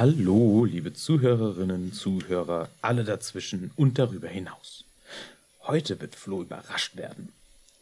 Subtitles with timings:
[0.00, 4.86] Hallo, liebe Zuhörerinnen, Zuhörer, alle dazwischen und darüber hinaus.
[5.64, 7.34] Heute wird Flo überrascht werden.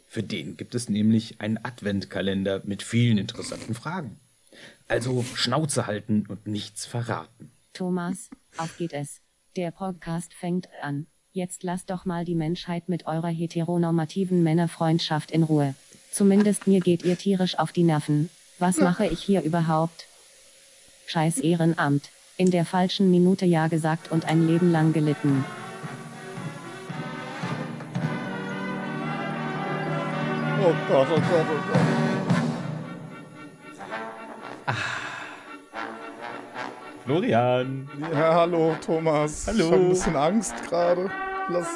[0.08, 4.18] Für den gibt es nämlich einen Adventkalender mit vielen interessanten Fragen.
[4.88, 7.52] Also Schnauze halten und nichts verraten.
[7.72, 9.20] Thomas, auf geht es.
[9.54, 11.06] Der Podcast fängt an.
[11.30, 15.76] Jetzt lasst doch mal die Menschheit mit eurer heteronormativen Männerfreundschaft in Ruhe.
[16.10, 18.28] Zumindest mir geht ihr tierisch auf die Nerven.
[18.58, 20.07] Was mache ich hier überhaupt?
[21.08, 22.10] Scheiß Ehrenamt.
[22.36, 25.42] In der falschen Minute Ja gesagt und ein Leben lang gelitten.
[30.62, 31.80] Oh Gott, oh Gott, oh Gott.
[37.06, 37.88] Florian.
[38.12, 39.46] Ja, hallo Thomas.
[39.46, 39.58] Hallo.
[39.58, 41.10] Ich habe ein bisschen Angst gerade.
[41.48, 41.68] Lass.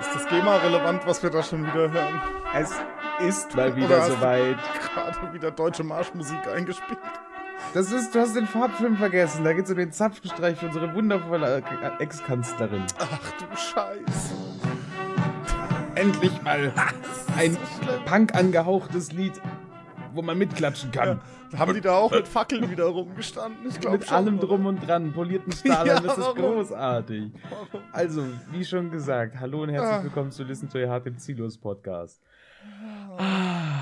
[0.00, 2.22] Ist das GEMA relevant, was wir da schon wieder hören?
[2.54, 2.72] Es
[3.20, 4.56] ist mal wieder soweit.
[4.80, 6.98] Gerade wieder deutsche Marschmusik eingespielt.
[7.72, 9.44] Das ist, du hast den Farbfilm vergessen.
[9.44, 11.62] Da geht's um den Zapfenstreich für unsere wundervolle
[12.00, 12.82] Ex-Kanzlerin.
[12.98, 14.34] Ach du Scheiße.
[15.94, 16.72] Endlich mal
[17.36, 17.56] ein
[18.06, 19.40] Punk angehauchtes Lied,
[20.14, 21.20] wo man mitklatschen kann.
[21.52, 23.68] Ja, haben die da auch mit Fackeln wieder rumgestanden?
[23.68, 24.16] Ich glaube Mit schon.
[24.16, 24.46] allem oder?
[24.48, 26.38] drum und dran, polierten Stahlern, Ja, das ist warum?
[26.38, 27.32] großartig.
[27.50, 27.84] Warum?
[27.92, 30.02] Also, wie schon gesagt, hallo und herzlich Ah.
[30.02, 32.20] willkommen zu Listen to Your Heart, dem Ziellos Podcast.
[33.16, 33.79] Ah,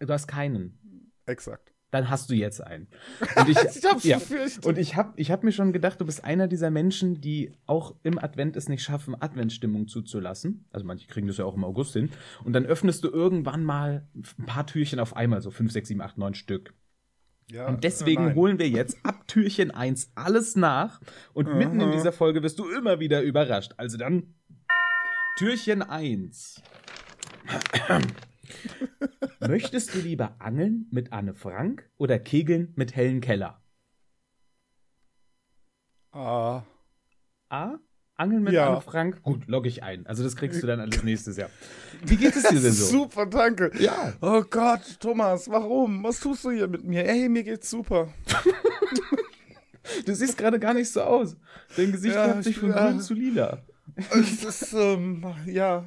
[0.00, 1.12] Du hast keinen.
[1.26, 1.72] Exakt.
[1.92, 2.88] Dann hast du jetzt einen.
[3.36, 4.18] Und ich, Ich hab's ja.
[4.64, 7.94] Und ich habe ich hab mir schon gedacht, du bist einer dieser Menschen, die auch
[8.02, 10.66] im Advent es nicht schaffen, Adventsstimmung zuzulassen.
[10.72, 12.10] Also manche kriegen das ja auch im August hin.
[12.44, 16.00] Und dann öffnest du irgendwann mal ein paar Türchen auf einmal, so 5, 6, 7,
[16.00, 16.74] 8, 9 Stück.
[17.50, 18.34] Ja, Und deswegen äh, nein.
[18.34, 21.00] holen wir jetzt ab Türchen 1 alles nach.
[21.32, 21.92] Und mitten in Aha.
[21.92, 23.72] dieser Folge wirst du immer wieder überrascht.
[23.76, 24.34] Also dann
[25.38, 26.62] Türchen 1.
[29.40, 33.62] Möchtest du lieber angeln mit Anne Frank oder kegeln mit Helen Keller?
[36.10, 36.62] Ah,
[37.48, 37.78] A.
[38.18, 38.70] Angeln mit Ja.
[38.72, 39.22] Anne Frank?
[39.22, 40.06] Gut, logge ich ein.
[40.06, 41.50] Also das kriegst du dann alles nächstes Jahr.
[42.04, 42.86] Wie geht es dir denn so?
[42.86, 43.70] super, danke.
[43.78, 44.12] Ja.
[44.20, 46.02] Oh Gott, Thomas, warum?
[46.02, 47.02] Was tust du hier mit mir?
[47.04, 48.08] Hey, mir geht's super.
[50.04, 51.36] Du siehst gerade gar nicht so aus.
[51.76, 52.88] Dein Gesicht Ja, hat sich ich- von ja.
[52.90, 53.58] grün zu lila.
[54.10, 55.84] Es ist, ähm, ja,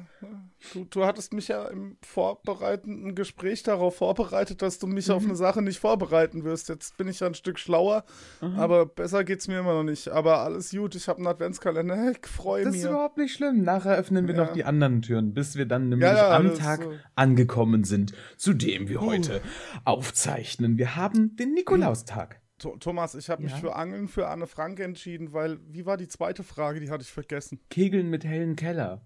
[0.72, 5.14] du, du hattest mich ja im vorbereitenden Gespräch darauf vorbereitet, dass du mich Mhm.
[5.14, 6.68] auf eine Sache nicht vorbereiten wirst.
[6.68, 8.04] Jetzt bin ich ja ein Stück schlauer,
[8.40, 10.08] aber besser geht's mir immer noch nicht.
[10.08, 12.12] Aber alles gut, ich habe einen Adventskalender.
[12.22, 12.82] Ich freue Das mich.
[12.82, 13.62] ist überhaupt nicht schlimm.
[13.62, 14.44] Nachher öffnen wir Ja.
[14.44, 17.84] noch die anderen Türen, bis wir dann nämlich Ja, ja, am das, Tag äh, angekommen
[17.84, 19.40] sind, zu dem wir heute
[19.84, 20.78] aufzeichnen.
[20.78, 22.40] Wir haben den Nikolaustag.
[22.60, 23.58] Th- Thomas, ich habe mich Ja?
[23.58, 26.78] für Angeln für Anne Frank entschieden, weil, wie war die zweite Frage?
[26.80, 27.60] Die hatte ich vergessen.
[27.70, 29.00] Kegeln mit Helen Keller.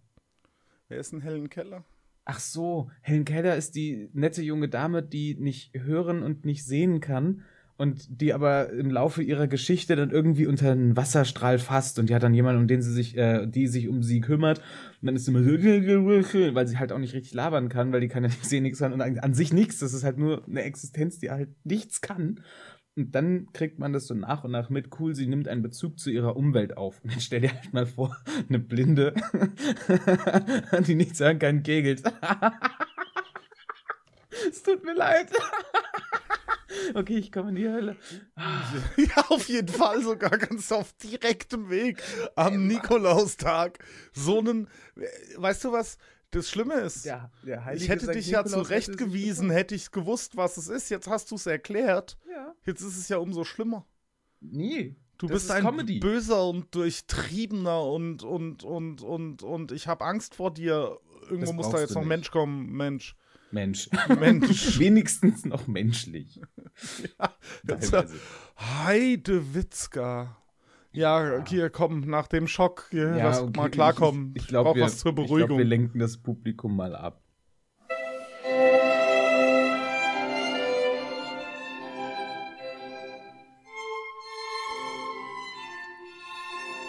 [0.89, 1.85] Wer ist ein Helen Keller?
[2.27, 7.01] Ach so, Helen Keller ist die nette junge Dame, die nicht hören und nicht sehen
[7.01, 7.43] kann
[7.77, 12.15] und die aber im Laufe ihrer Geschichte dann irgendwie unter einen Wasserstrahl fasst und die
[12.15, 14.59] hat dann jemanden, um den sie sich, äh, die sich um sie kümmert
[15.01, 18.01] und dann ist sie immer so, weil sie halt auch nicht richtig labern kann, weil
[18.01, 20.47] die kann ja nicht sehen, nichts kann und an sich nichts, das ist halt nur
[20.47, 22.41] eine Existenz, die halt nichts kann.
[22.97, 24.89] Und dann kriegt man das so nach und nach mit.
[24.99, 27.03] Cool, sie nimmt einen Bezug zu ihrer Umwelt auf.
[27.03, 28.17] Und jetzt stell dir halt mal vor,
[28.49, 29.15] eine Blinde,
[30.87, 32.03] die nichts sagen kann, kegelt.
[34.49, 35.29] es tut mir leid.
[36.95, 37.97] okay, ich komme in die Hölle.
[38.37, 42.01] Ja, auf jeden Fall sogar ganz auf direktem Weg
[42.37, 43.79] am Nikolaustag.
[44.13, 44.69] So einen,
[45.37, 45.99] weißt du was?
[46.35, 50.57] Das Schlimme ist, Der, der ich hätte Sankt dich ja zurechtgewiesen, hätte ich gewusst, was
[50.57, 50.89] es ist.
[50.91, 52.19] Jetzt hast du es erklärt.
[52.29, 52.55] Ja.
[52.67, 53.87] Jetzt ist es ja umso schlimmer.
[54.41, 54.97] Nie.
[55.17, 56.01] Du Das bist ist ein Comedy.
[56.01, 60.99] böser und durchtriebener und und und und und ich habe Angst vor dir.
[61.23, 62.09] Irgendwo Das muss da jetzt noch nicht.
[62.09, 63.17] Mensch kommen, Mensch.
[63.53, 63.89] Mensch.
[64.19, 64.79] Mensch.
[64.81, 66.41] Wenigstens noch menschlich.
[67.69, 68.19] Jetzt, Teilweise.
[68.59, 70.37] Heidewitzka.
[70.95, 74.33] Ja, hier komm, nach dem Schock, hier, ja, lass okay, mal klarkommen.
[74.37, 75.41] Ich, ich, glaube, wir, was zur Beruhigung.
[75.41, 77.21] Ich glaub, wir lenken das Publikum mal ab.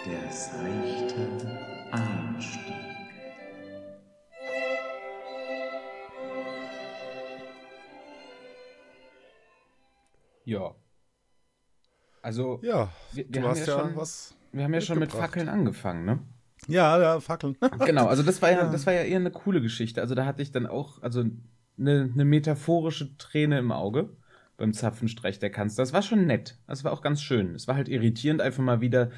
[0.06, 1.28] Der seichte
[1.90, 2.74] Einstieg.
[10.44, 10.76] Ja.
[12.26, 14.34] Also, Ja, wir, du wir haben hast ja, ja schon, was.
[14.50, 15.12] wir haben ja schon mit.
[15.12, 16.18] Fackeln angefangen, ne?
[16.66, 17.56] Ja, ja, Fackeln.
[17.86, 20.00] Genau, also das war ja, das war ja eher eine coole Geschichte.
[20.00, 21.20] Also da hatte ich dann auch, also
[21.78, 24.10] eine, eine metaphorische Träne im Auge
[24.56, 25.82] beim Zapfenstreich der Kanzler.
[25.84, 26.58] Das war schon nett.
[26.66, 27.54] Das war auch ganz schön.
[27.54, 29.12] Es war halt irritierend, einfach mal wieder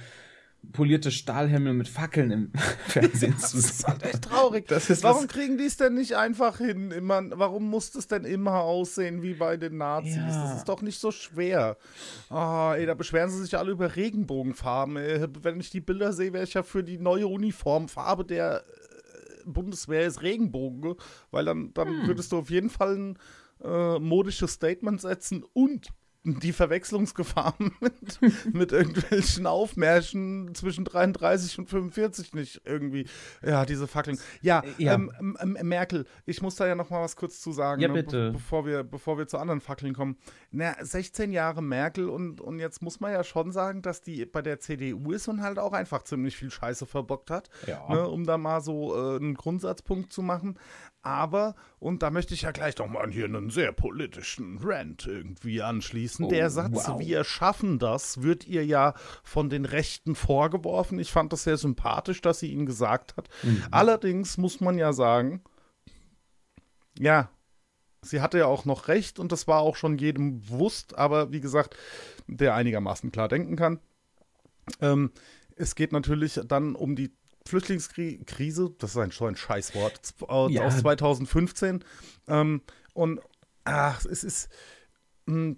[0.73, 2.53] polierte Stahlhelme mit Fackeln im
[2.89, 3.87] Fernsehen zu Das ist sehen.
[3.89, 4.67] halt echt traurig.
[4.69, 6.91] Das ist warum kriegen die es denn nicht einfach hin?
[6.91, 10.17] Immer, warum muss es denn immer aussehen wie bei den Nazis?
[10.17, 10.27] Ja.
[10.43, 11.77] Das ist doch nicht so schwer.
[12.29, 14.97] Ah, ey, da beschweren sie sich alle über Regenbogenfarben.
[14.97, 15.27] Ey.
[15.43, 20.07] Wenn ich die Bilder sehe, wäre ich ja für die neue Uniformfarbe der äh, Bundeswehr
[20.07, 20.95] ist Regenbogen,
[21.31, 23.19] weil dann, dann würdest du auf jeden Fall ein
[23.65, 25.89] äh, modisches Statement setzen und
[26.25, 28.21] die Verwechslungsgefahr mit,
[28.53, 33.07] mit irgendwelchen Aufmärschen zwischen 33 und 45 nicht irgendwie.
[33.43, 34.19] Ja, diese Fackeln.
[34.43, 34.95] Ja, Ja.
[34.95, 38.03] Ähm, ähm, Merkel, ich muss da ja noch mal was kurz zu sagen, Ja, ne,
[38.03, 40.17] be bevor, wir, bevor wir zu anderen Fackeln kommen.
[40.51, 44.43] Na, 16 Jahre Merkel und, und jetzt muss man ja schon sagen, dass die bei
[44.43, 47.89] der CDU ist und halt auch einfach ziemlich viel Scheiße verbockt hat, Ja.
[47.89, 50.59] ne, um da mal so äh, einen Grundsatzpunkt zu machen.
[51.03, 55.63] Aber, und da möchte ich ja gleich noch mal hier einen sehr politischen Rant irgendwie
[55.63, 56.27] anschließen.
[56.27, 56.99] Oh, der Satz, wow.
[56.99, 60.99] wir schaffen das, wird ihr ja von den Rechten vorgeworfen.
[60.99, 63.29] Ich fand das sehr sympathisch, dass sie ihn gesagt hat.
[63.43, 63.63] Mhm.
[63.71, 65.43] Allerdings muss man ja sagen,
[66.99, 67.31] ja,
[68.03, 71.41] sie hatte ja auch noch recht und das war auch schon jedem bewusst, aber wie
[71.41, 71.77] gesagt,
[72.27, 73.81] der einigermaßen klar denken kann.
[74.81, 75.13] Ähm,
[75.57, 77.13] es geht natürlich dann um die
[77.49, 80.63] Flüchtlingskrise, das ist ein, so ein Scheißwort, äh, Ja.
[80.63, 81.85] aus 2015.
[82.29, 82.63] Ähm,
[82.95, 83.21] und
[83.65, 84.49] ach, es ist,
[85.27, 85.57] mh,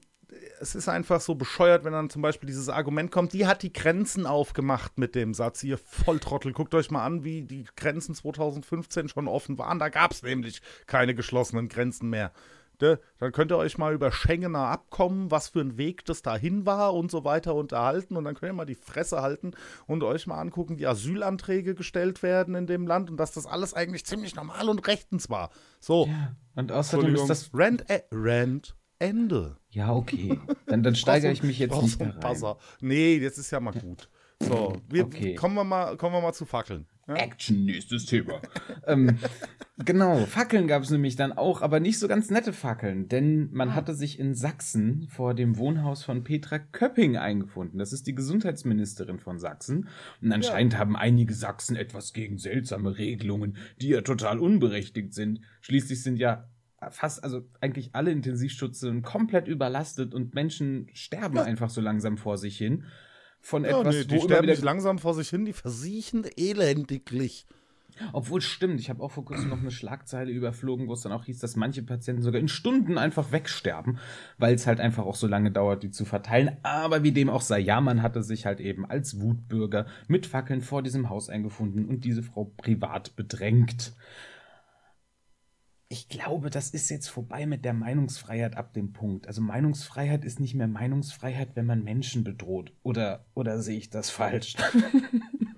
[0.60, 3.72] es ist einfach so bescheuert, wenn dann zum Beispiel dieses Argument kommt, die hat die
[3.72, 9.08] Grenzen aufgemacht mit dem Satz, ihr Volltrottel, guckt euch mal an, wie die Grenzen 2015
[9.08, 9.78] schon offen waren.
[9.80, 12.32] Da gab es nämlich keine geschlossenen Grenzen mehr.
[12.80, 12.98] Ne?
[13.18, 16.94] Dann könnt ihr euch mal über Schengener Abkommen, was für ein Weg das dahin war
[16.94, 18.16] und so weiter unterhalten.
[18.16, 19.52] Und dann könnt ihr mal die Fresse halten
[19.86, 23.74] und euch mal angucken, wie Asylanträge gestellt werden in dem Land und dass das alles
[23.74, 25.50] eigentlich ziemlich normal und rechtens war.
[25.80, 26.34] So, Ja.
[26.56, 27.50] Und außerdem ist das.
[27.54, 29.56] Rent, äh, Rent, Ende.
[29.70, 30.38] Ja, okay.
[30.66, 32.20] Dann, dann steigere ich mich jetzt nicht mehr rein.
[32.20, 32.58] Buzzer.
[32.80, 34.08] Nee, jetzt ist ja mal gut.
[34.42, 35.34] So, wir, Okay.
[35.34, 36.86] kommen, wir mal, kommen wir mal zu Fackeln.
[37.06, 37.14] Ja?
[37.14, 38.40] Action, nächstes Thema.
[38.86, 39.18] ähm,
[39.84, 43.74] genau, Fackeln gab es nämlich dann auch, aber nicht so ganz nette Fackeln, denn man
[43.74, 47.78] hatte sich in Sachsen vor dem Wohnhaus von Petra Köpping eingefunden.
[47.78, 49.88] Das ist die Gesundheitsministerin von Sachsen.
[50.20, 55.40] Und anscheinend haben einige Sachsen etwas gegen seltsame Regelungen, die ja total unberechtigt sind.
[55.60, 56.48] Schließlich sind ja
[56.90, 62.56] fast, also eigentlich alle Intensivschutze komplett überlastet und Menschen sterben einfach so langsam vor sich
[62.56, 62.84] hin.
[63.40, 65.52] Von Ja, etwas, nee, wo die immer sterben wieder nicht langsam vor sich hin, die
[65.52, 67.46] versiechen elendiglich.
[68.12, 71.24] Obwohl stimmt, ich habe auch vor kurzem noch eine Schlagzeile überflogen, wo es dann auch
[71.24, 73.98] hieß, dass manche Patienten sogar in Stunden einfach wegsterben,
[74.38, 76.56] weil es halt einfach auch so lange dauert, die zu verteilen.
[76.62, 80.60] Aber wie dem auch sei, ja, man hatte sich halt eben als Wutbürger mit Fackeln
[80.60, 83.92] vor diesem Haus eingefunden und diese Frau privat bedrängt.
[85.92, 89.26] Ich glaube, das ist jetzt vorbei mit der Meinungsfreiheit ab dem Punkt.
[89.26, 92.72] Also Meinungsfreiheit ist nicht mehr Meinungsfreiheit, wenn man Menschen bedroht.
[92.84, 94.54] Oder, oder sehe ich das falsch?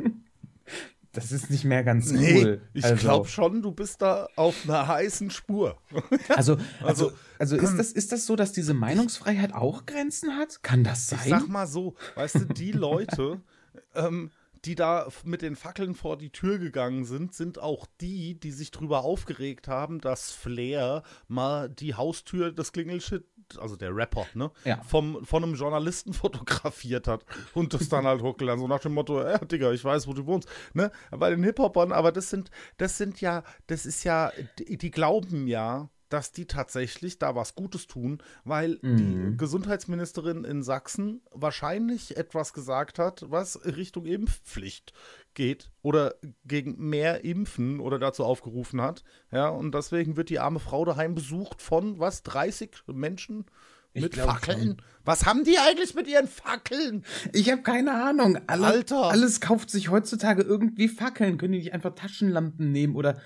[1.12, 2.62] das ist nicht mehr ganz cool.
[2.72, 5.76] ich Also- glaube schon, du bist da auf einer heißen Spur.
[6.28, 10.62] Also, also, Also, also ist, das, ist das so, dass diese Meinungsfreiheit auch Grenzen hat?
[10.62, 11.20] Kann das sein?
[11.24, 13.40] Ich sag mal so, weißt du, die Leute,
[13.94, 14.30] ähm,
[14.64, 18.70] die da mit den Fackeln vor die Tür gegangen sind, sind auch die, die sich
[18.70, 23.24] drüber aufgeregt haben, dass Flair mal die Haustür des Klingelshit,
[23.58, 24.80] also der Rapper, ne, Ja.
[24.82, 29.20] vom, von einem Journalisten fotografiert hat und das dann halt hochgeladen, so nach dem Motto,
[29.20, 32.98] ja, Digga, ich weiß, wo du wohnst, ne, bei den Hip-Hopern, aber das sind, das
[32.98, 37.86] sind ja, das ist ja, die, die glauben ja, dass die tatsächlich da was Gutes
[37.86, 39.36] tun, weil die Mhm.
[39.36, 44.92] Gesundheitsministerin in Sachsen wahrscheinlich etwas gesagt hat, was Richtung Impfpflicht
[45.34, 46.14] geht oder
[46.44, 49.02] gegen mehr Impfen oder dazu aufgerufen hat.
[49.30, 53.46] Ja, und deswegen wird die arme Frau daheim besucht von was 30 Menschen
[53.94, 54.58] Ich mit Fackeln.
[54.60, 54.76] schon.
[55.04, 57.04] Was haben die eigentlich mit ihren Fackeln?
[57.32, 58.38] Ich habe keine Ahnung.
[58.46, 59.04] Alle, Alter.
[59.04, 61.38] Alles kauft sich heutzutage irgendwie Fackeln.
[61.38, 63.18] Können die nicht einfach Taschenlampen nehmen oder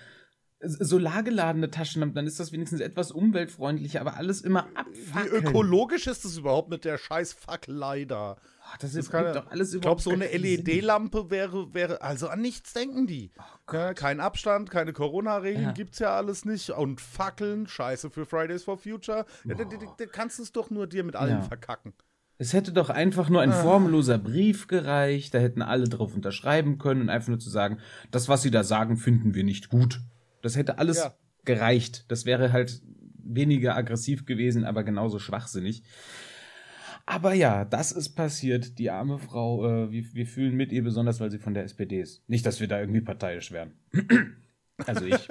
[0.69, 2.15] solargeladene Taschenlampen?
[2.15, 5.45] Dann ist das wenigstens etwas umweltfreundlicher, aber alles immer Wie abfackeln.
[5.47, 8.37] ökologisch ist es überhaupt mit der scheiß Fackelei da?
[8.69, 10.27] Ach, das Das ist doch alles ich glaube, so eine.
[10.27, 13.31] LED-Lampe wäre, wäre, also an nichts denken die.
[13.73, 15.73] ja, kein Abstand, keine Corona-Regeln, Ja.
[15.73, 16.71] gibt's ja alles nicht.
[16.71, 19.25] Und Fackeln, scheiße für Fridays for Future.
[19.45, 21.43] Ja, da, da, da kannst du es doch nur dir mit allen Ja.
[21.43, 21.93] verkacken.
[22.39, 27.01] Es hätte doch einfach nur ein formloser Brief gereicht, da hätten alle drauf unterschreiben können
[27.03, 27.79] und einfach nur zu sagen,
[28.11, 30.01] das, was sie da sagen, finden wir nicht gut.
[30.47, 31.15] Das hätte alles Ja.
[31.45, 32.05] gereicht.
[32.09, 32.81] Das wäre halt
[33.19, 35.83] weniger aggressiv gewesen, aber genauso schwachsinnig.
[37.05, 38.79] Aber ja, das ist passiert.
[38.79, 42.01] Die arme Frau, äh, wir, wir fühlen mit ihr, besonders weil sie von der SPD
[42.01, 42.29] ist.
[42.29, 43.73] Nicht, dass wir da irgendwie parteiisch wären.
[44.85, 45.29] Also ich.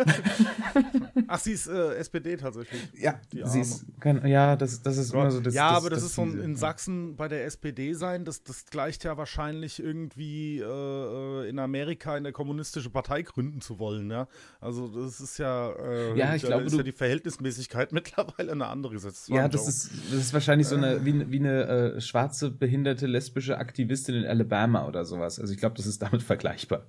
[1.28, 2.82] Ach, sie ist äh, SPD tatsächlich.
[3.00, 5.90] ja, Die sie ist, kann, ja, das, das ist immer so das ja, das, aber
[5.92, 9.80] das, ist so ein, in Sachsen bei der SPD sein, das, das gleicht ja wahrscheinlich
[9.80, 14.28] irgendwie äh, in Amerika in der kommunistische Partei gründen zu wollen, ja.
[14.62, 18.52] Also das ist ja, äh, Ja, ich da glaube, ist du- ja die Verhältnismäßigkeit mittlerweile
[18.52, 19.30] eine andere gesetzt.
[19.30, 20.80] Ja, das ist, das ist wahrscheinlich so Äh.
[20.80, 21.64] eine, wie, wie eine
[21.96, 25.40] äh, schwarze, behinderte, lesbische Aktivistin in Alabama oder sowas.
[25.40, 26.88] Also ich glaube, das ist damit vergleichbar.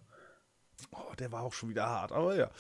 [0.99, 2.51] Oh, der war auch schon wieder hart, aber ja.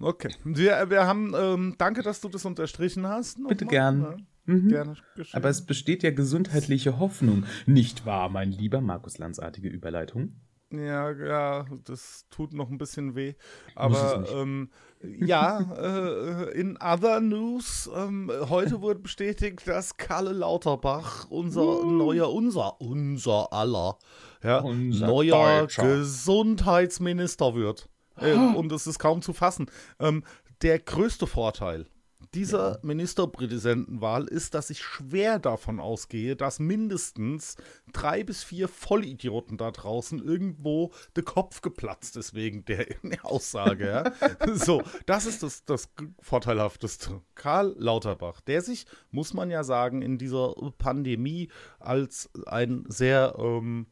[0.00, 0.34] Okay.
[0.44, 3.36] Wir, wir haben, ähm, danke, dass du das unterstrichen hast.
[3.48, 4.00] Bitte Nochmal, gern.
[4.02, 4.16] Ja,
[4.48, 4.68] Mhm.
[4.68, 4.94] Gerne.
[5.16, 5.36] geschehen.
[5.36, 7.44] Aber es besteht ja gesundheitliche Hoffnung.
[7.66, 10.36] Nicht wahr, mein lieber Markus Landsartige Überleitung?
[10.70, 13.34] Ja, ja, das tut noch ein bisschen weh.
[13.74, 21.84] Aber ähm, ja, äh, in other news, ähm, heute wurde bestätigt, dass Kalle Lauterbach, unser
[21.84, 23.98] neuer, unser, unser aller,
[24.46, 25.82] ja, Unser neuer Deutscher.
[25.82, 27.88] Gesundheitsminister wird.
[28.18, 29.66] Äh, und es ist kaum zu fassen.
[29.98, 30.24] Ähm,
[30.62, 31.86] der größte Vorteil
[32.34, 37.56] dieser Ministerpräsidentenwahl ist, dass ich schwer davon ausgehe, dass mindestens
[37.92, 42.86] drei bis vier Vollidioten da draußen irgendwo der Kopf geplatzt ist wegen der
[43.22, 43.86] Aussage.
[43.86, 44.54] Ja?
[44.54, 45.88] so, das ist das, das
[46.20, 47.22] Vorteilhafteste.
[47.34, 51.48] Karl Lauterbach, der sich, muss man ja sagen, in dieser Pandemie
[51.78, 53.86] als ein sehr, ähm,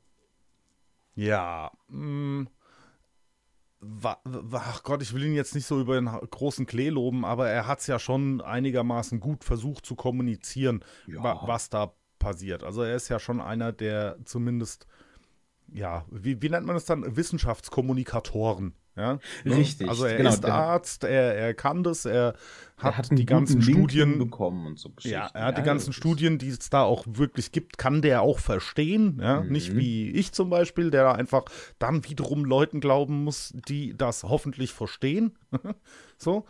[1.15, 2.47] ja, mh,
[3.81, 7.25] wa, wa, ach Gott, ich will ihn jetzt nicht so über den großen Klee loben,
[7.25, 11.23] aber er hat es ja schon einigermaßen gut versucht zu kommunizieren, Ja.
[11.23, 12.63] wa, was da passiert.
[12.65, 14.87] Also er ist ja schon einer, der zumindest,
[15.73, 17.17] ja, wie, wie nennt man es dann?
[17.17, 18.75] Wissenschaftskommunikatoren.
[18.97, 19.19] Ja?
[19.45, 22.35] Richtig, Also er genau, ist Arzt, er, er kann das, er
[22.77, 25.37] hat, er hat die ganzen Studien bekommen und so ja, Geschichten.
[25.39, 28.03] er hat die Ja, ganzen das ist- Studien, die es da auch wirklich gibt, kann
[28.03, 29.19] der auch verstehen.
[29.21, 29.41] Ja?
[29.43, 29.53] Mhm.
[29.53, 31.45] Nicht wie ich zum Beispiel, der da einfach
[31.79, 35.37] dann wiederum Leuten glauben muss, die das hoffentlich verstehen.
[36.19, 36.45] so.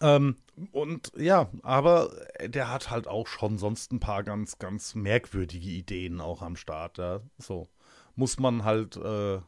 [0.00, 0.36] Ähm,
[0.72, 2.10] und ja, aber
[2.46, 6.98] der hat halt auch schon sonst ein paar ganz, ganz merkwürdige Ideen auch am Start.
[6.98, 7.20] Ja?
[7.38, 7.68] So.
[8.14, 9.38] Muss man halt äh,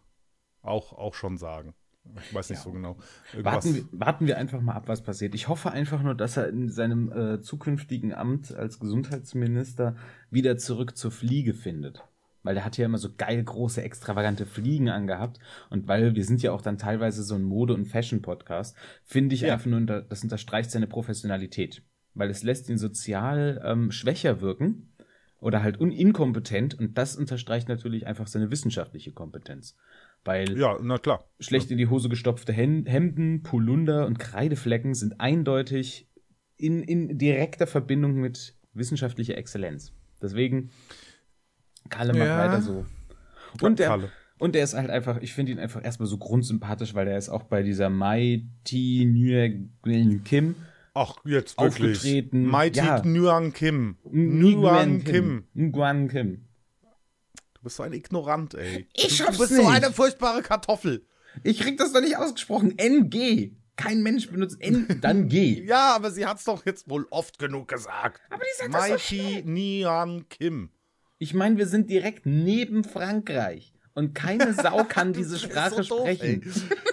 [0.63, 1.75] auch, auch schon sagen.
[2.23, 2.65] Ich weiß nicht Ja.
[2.65, 2.97] so genau.
[3.43, 5.35] Warten wir, warten wir einfach mal ab, was passiert.
[5.35, 9.97] Ich hoffe einfach nur, dass er in seinem äh, zukünftigen Amt als Gesundheitsminister
[10.31, 12.03] wieder zurück zur Fliege findet.
[12.43, 15.39] Weil der hat ja immer so geil große, extravagante Fliegen angehabt.
[15.69, 18.75] Und weil wir sind ja auch dann teilweise so ein Mode- und Fashion-Podcast,
[19.05, 19.53] finde ich Ja.
[19.53, 21.83] einfach nur, das unterstreicht seine Professionalität.
[22.15, 24.95] Weil es lässt ihn sozial ähm, schwächer wirken
[25.39, 26.79] oder halt un inkompetent.
[26.79, 29.77] Und das unterstreicht natürlich einfach seine wissenschaftliche Kompetenz.
[30.25, 31.25] Weil ja, na klar.
[31.39, 36.09] Schlecht in die Hose gestopfte Hem- Hemden, Polunder und Kreideflecken sind eindeutig
[36.57, 39.93] in, in direkter Verbindung mit wissenschaftlicher Exzellenz.
[40.21, 40.71] Deswegen,
[41.89, 42.39] Kalle macht Ja.
[42.39, 42.85] weiter so.
[43.63, 44.13] Und der, Kalle.
[44.39, 47.31] und der ist halt einfach, ich finde ihn einfach erstmal so grundsympathisch, weil der ist
[47.31, 50.55] auch bei dieser Mighty Nguyen Kim
[50.93, 51.97] Ach, jetzt wirklich.
[51.97, 52.43] Aufgetreten.
[52.51, 53.03] Mighty Ja.
[53.03, 53.97] Nguyen Kim.
[54.05, 55.45] Nguyen Kim.
[55.55, 56.45] Nguyen Kim.
[57.61, 58.89] Du bist so ein Ignorant, ey.
[58.95, 59.69] Ich du, du bist so nicht.
[59.69, 61.07] eine furchtbare Kartoffel.
[61.45, 62.79] Ich krieg das doch nicht ausgesprochen.
[62.79, 63.53] NG.
[63.77, 65.63] Kein Mensch benutzt N, dann G.
[65.67, 68.23] Ja, aber sie hat's doch jetzt wohl oft genug gesagt.
[68.31, 70.71] Aber die sagt das so Mighty Nguyen Kim.
[71.19, 73.75] Ich meine, wir sind direkt neben Frankreich.
[73.93, 76.43] Und keine Sau kann diese Sprache so doof, sprechen.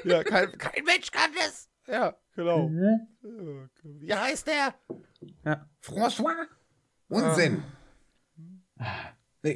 [0.04, 0.10] ey.
[0.12, 1.70] Ja, kein, kein Mensch kann das.
[1.88, 2.68] Ja, genau.
[2.68, 3.70] Mhm.
[3.84, 4.76] Wie heißt der?
[5.46, 5.70] Ja.
[5.82, 6.46] François?
[7.08, 7.64] Unsinn.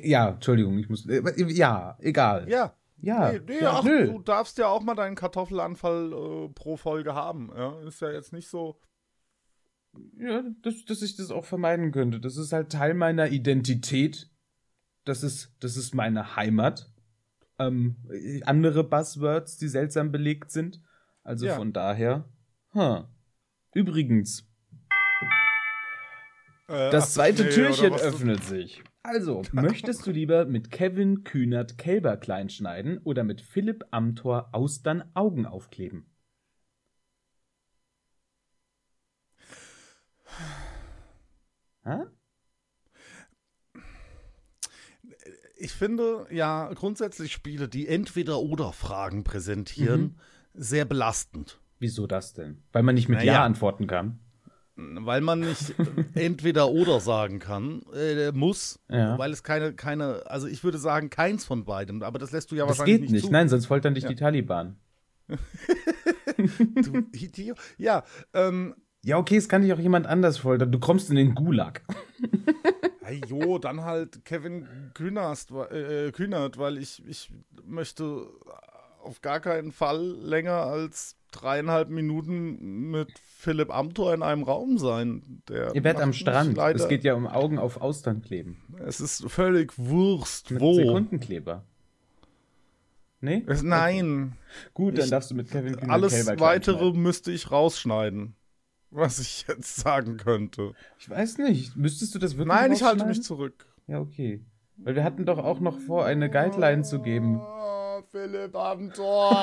[0.04, 1.06] Ja, Entschuldigung, ich muss.
[1.08, 1.22] äh,
[1.52, 2.50] Ja, egal.
[2.50, 2.76] Ja.
[3.04, 7.16] Ja, nee, nee, ja, ach, du darfst ja auch mal deinen Kartoffelanfall äh, pro Folge
[7.16, 7.50] haben.
[7.56, 8.80] Ja, ist ja jetzt nicht so.
[10.20, 12.20] Ja, dass, dass ich das auch vermeiden könnte.
[12.20, 14.30] Das ist halt Teil meiner Identität.
[15.04, 16.94] Das ist, das ist meine Heimat.
[17.58, 17.96] Ähm,
[18.46, 20.80] andere Buzzwords, die seltsam belegt sind.
[21.24, 21.56] Also Ja.
[21.56, 22.26] von daher.
[22.76, 23.06] Huh.
[23.74, 24.48] Übrigens,
[26.68, 28.84] Äh, Das zweite nee, Türchen öffnet sich.
[29.04, 35.46] Also, möchtest du lieber mit Kevin Kühnert Kälber kleinschneiden oder mit Philipp Amthor Austern Augen
[35.46, 36.06] aufkleben?
[41.84, 42.06] Hä?
[45.58, 50.16] Ich finde ja grundsätzlich Spiele, die Entweder-Oder-Fragen präsentieren, Mhm.
[50.54, 51.60] sehr belastend.
[51.80, 52.64] Wieso das denn?
[52.72, 53.34] Weil man nicht mit Naja.
[53.34, 54.20] Ja antworten kann.
[54.76, 55.76] Weil man nicht
[56.16, 59.18] entweder oder sagen kann, äh, muss, Ja.
[59.18, 62.56] weil es keine, keine, also ich würde sagen, keins von beidem, aber das lässt du
[62.56, 63.26] ja Das wahrscheinlich geht nicht nicht.
[63.26, 63.32] zu.
[63.32, 64.10] Nein, sonst foltern dich Ja.
[64.10, 64.78] die Taliban.
[66.38, 67.58] Du Idiot.
[67.78, 70.72] Ja, ähm, Ja, okay, es kann dich auch jemand anders foltern.
[70.72, 71.82] Du kommst in den Gulag.
[73.04, 77.30] Hey, jo, dann halt Kevin Kühnert, äh, Kühnert weil ich, ich
[77.66, 78.26] möchte
[79.04, 85.42] auf gar keinen Fall länger als dreieinhalb Minuten mit Philipp Amthor in einem Raum sein.
[85.50, 86.58] Der Ihr werdet am Strand.
[86.58, 88.62] Es geht ja um Augen auf Austern kleben.
[88.86, 90.52] Es ist völlig Wurst.
[90.52, 90.76] Mit Wo?
[90.76, 91.64] Sekundenkleber.
[93.22, 93.44] Nee?
[93.48, 94.34] Es, nein.
[94.74, 98.36] Gut, dann Ich- darfst du mit Kevin Kühner Alles weitere müsste ich rausschneiden.
[98.90, 100.74] Was ich jetzt sagen könnte.
[101.00, 101.78] Ich weiß nicht.
[101.78, 103.66] Müsstest du das wirklich Nein, ich halte mich zurück.
[103.88, 104.42] Ja, okay.
[104.78, 107.40] Weil wir hatten doch auch noch vor, eine Guideline zu geben.
[108.12, 109.32] Philipp Amthor.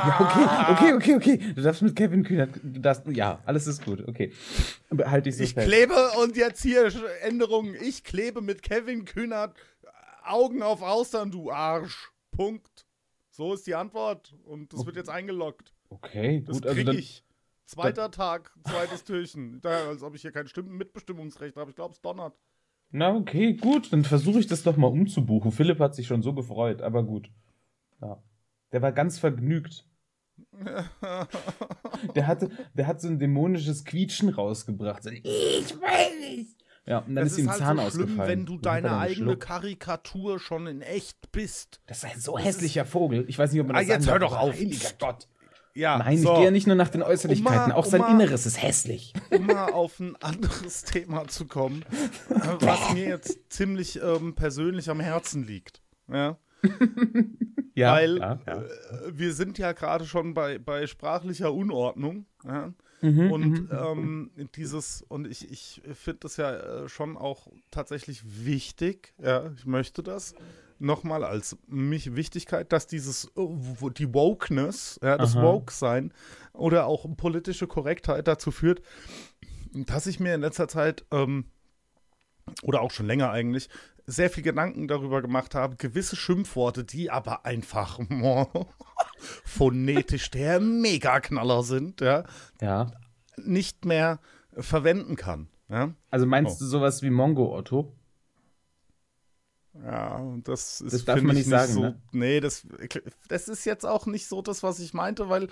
[0.00, 1.52] Ja, okay, okay, okay, okay.
[1.54, 4.32] Du darfst mit Kevin Kühner, du darfst, ja, alles ist gut, okay.
[4.88, 5.66] Behalte ich so Ich fest.
[5.68, 6.90] klebe und jetzt hier
[7.22, 7.74] Änderungen.
[7.80, 9.54] Ich klebe mit Kevin Kühnert
[10.24, 12.10] Augen auf Austern, du Arsch.
[12.30, 12.86] Punkt.
[13.30, 14.34] So ist die Antwort.
[14.44, 15.72] Und das wird jetzt eingeloggt.
[15.88, 17.24] Okay, Das gut, also krieg dann, ich.
[17.66, 19.60] Zweiter Tag, zweites Türchen.
[19.60, 21.70] Da, als ob ich hier kein Stimmen Mitbestimmungsrecht habe.
[21.70, 22.34] Ich glaube, es donnert.
[22.90, 25.52] na okay, gut, dann versuche ich das doch mal umzubuchen.
[25.52, 27.30] Philipp hat sich schon so gefreut, aber gut.
[28.00, 28.22] Ja.
[28.72, 29.86] Der war ganz vergnügt.
[32.14, 35.02] Der hatte, der hat so ein dämonisches Quietschen rausgebracht.
[35.02, 36.56] So Ich will nicht.
[36.86, 38.30] Ja, und dann Das ist ihm ist Zahn halt so schlimm, ausgefallen.
[38.30, 39.42] wenn du deine eigene geschluckt.
[39.46, 41.80] Karikatur schon in echt bist.
[41.86, 43.24] Das ist ein so hässlicher Vogel.
[43.28, 44.54] Ich weiß nicht, ob man Ah, das jetzt sagen hör doch auf.
[44.54, 45.28] Heiliger Gott.
[45.74, 46.30] Ja, Nein, so.
[46.30, 47.72] ich gehe ja nicht nur nach den Äußerlichkeiten.
[47.72, 49.12] Um auch um sein Inneres ist hässlich.
[49.30, 51.84] um mal auf ein anderes Thema zu kommen,
[52.28, 55.80] was mir jetzt ziemlich ähm, persönlich am Herzen liegt.
[56.08, 56.38] Ja?
[57.74, 58.62] Ja, Weil ja, ja.
[58.62, 62.26] Äh, wir sind ja gerade schon bei, bei sprachlicher Unordnung.
[62.44, 62.72] Ja?
[63.00, 69.14] Mhm, und ähm, dieses, und ich, ich finde das ja äh, schon auch tatsächlich wichtig,
[69.22, 70.34] ja, ich möchte das
[70.78, 75.42] nochmal als mich Wichtigkeit, dass dieses, äh, die Wokeness, ja, das Aha.
[75.42, 76.12] Woke-Sein
[76.52, 78.82] oder auch politische Korrektheit dazu führt,
[79.72, 81.46] dass ich mir in letzter Zeit, ähm,
[82.62, 83.68] oder auch schon länger eigentlich,
[84.10, 87.98] sehr viel Gedanken darüber gemacht habe, gewisse Schimpfworte, die aber einfach
[89.44, 92.24] phonetisch der Megaknaller sind, ja,
[92.60, 92.90] ja.
[93.36, 94.18] nicht mehr
[94.52, 95.48] verwenden kann.
[95.68, 96.58] Ja, Also meinst Oh.
[96.58, 97.92] du sowas wie Mongo Otto?
[99.84, 102.00] Ja und das ist Das darf man ich nicht sagen, so, ne?
[102.12, 102.66] Nee, das,
[103.28, 105.48] das ist jetzt auch nicht so das, was ich meinte, weil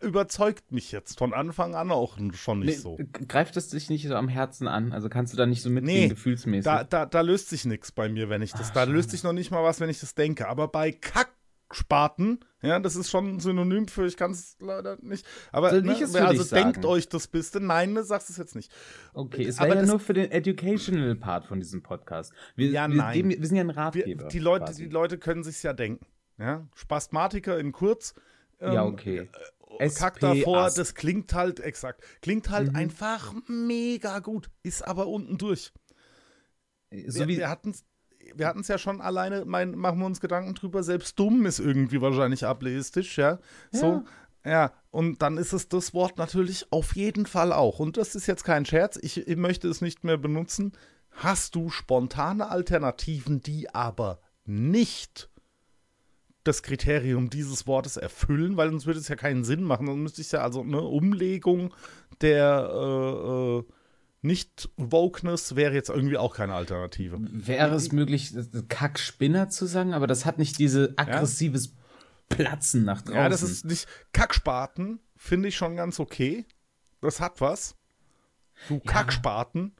[0.00, 2.98] überzeugt mich jetzt von Anfang an auch schon nicht Nee, so.
[3.28, 4.92] Greift es dich nicht so am Herzen an?
[4.92, 6.64] Also kannst du da nicht so mitgehen, Nee, gefühlsmäßig?
[6.64, 8.68] Da, da, da löst sich nichts bei mir, wenn ich das.
[8.70, 10.48] Ach, da löst sich noch nicht mal was, wenn ich das denke.
[10.48, 10.92] Aber bei
[11.70, 15.24] Kackspaten, ja, das ist schon ein Synonym für, ich kann es leider nicht.
[15.52, 17.60] Aber Soll ne, ich es für also denkt euch das bitte.
[17.60, 18.72] Nein, ne, sagst es jetzt nicht.
[19.14, 22.32] okay, es aber wäre ja nur für den educational Part von diesem Podcast.
[22.56, 23.14] Wir, Ja, wir, nein.
[23.14, 24.28] Geben, wir sind ja ein Wir, Ratgeber.
[24.28, 24.82] die, Leute, quasi.
[24.84, 26.04] die Leute können sich's ja denken.
[26.38, 26.66] Ja?
[26.74, 28.14] Spasmatiker in kurz.
[28.60, 29.28] ähm, ja, okay.
[29.94, 30.76] Kack SP davor, Ast.
[30.78, 32.76] das klingt halt, exakt, klingt halt Mhm.
[32.76, 35.72] einfach mega gut, ist aber unten durch.
[37.06, 37.72] so wir, wie, wir hatten
[38.36, 41.58] wir hatten es ja schon alleine, mein, machen wir uns Gedanken drüber, selbst dumm ist
[41.58, 43.38] irgendwie wahrscheinlich ableistisch, ja.
[43.70, 44.02] So,
[44.44, 47.78] ja, und dann ist es das Wort natürlich auf jeden Fall auch.
[47.78, 50.72] Und das ist jetzt kein Scherz, ich, ich möchte es nicht mehr benutzen.
[51.10, 55.28] Hast du spontane Alternativen, die aber nicht
[56.44, 59.86] das Kriterium dieses Wortes erfüllen, weil sonst würde es ja keinen Sinn machen.
[59.86, 61.74] Dann müsste ich ja also eine Umlegung
[62.22, 63.64] der äh, äh,
[64.22, 67.18] Nicht-Wokeness wäre jetzt irgendwie auch keine Alternative.
[67.20, 71.74] wäre es möglich, das- das Kackspinner zu sagen, aber das hat nicht diese aggressives
[72.28, 73.16] Platzen nach draußen.
[73.16, 73.86] Ja, das ist nicht.
[74.12, 76.46] Kackspaten finde ich schon ganz okay.
[77.00, 77.76] Das hat was.
[78.68, 79.72] Du Kackspaten.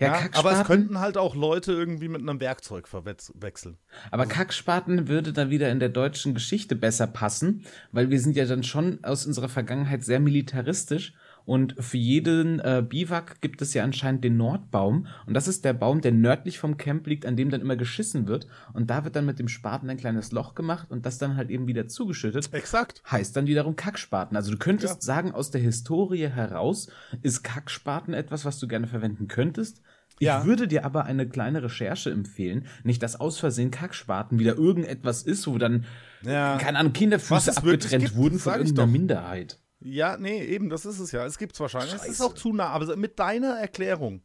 [0.00, 3.76] ja, Ja, Kackspaten, aber es könnten halt auch Leute irgendwie mit einem Werkzeug verwechseln.
[4.10, 8.46] Aber Kackspaten würde dann wieder in der deutschen Geschichte besser passen, weil wir sind ja
[8.46, 11.12] dann schon aus unserer Vergangenheit sehr militaristisch
[11.46, 15.72] und für jeden äh, Biwak gibt es ja anscheinend den Nordbaum und das ist der
[15.74, 19.16] Baum, der nördlich vom Camp liegt, an dem dann immer geschissen wird und da wird
[19.16, 22.52] dann mit dem Spaten ein kleines Loch gemacht und das dann halt eben wieder zugeschüttet.
[22.52, 23.02] Exakt.
[23.10, 24.36] Heißt dann wiederum Kackspaten.
[24.36, 25.00] Also du könntest Ja.
[25.00, 26.88] sagen, aus der Historie heraus
[27.22, 29.82] ist Kackspaten etwas, was du gerne verwenden könntest.
[30.20, 30.44] Ich Ja.
[30.46, 32.66] würde dir aber eine kleine Recherche empfehlen.
[32.84, 35.84] Nicht, dass aus Versehen Kackspaten wieder irgendetwas ist, wo dann,
[36.22, 36.56] Ja.
[36.58, 38.86] keine Ahnung, Kinderfüße abgetrennt gibt, wurden von irgendeiner.
[38.86, 39.58] Minderheit.
[39.84, 41.26] Ja, nee, eben, das ist es ja.
[41.26, 41.92] Es gibt's wahrscheinlich.
[41.92, 42.24] Es ist Scheiße.
[42.24, 42.68] auch zu nah.
[42.68, 44.22] Aber mit deiner Erklärung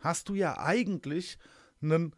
[0.00, 1.38] hast du ja eigentlich
[1.82, 2.16] einen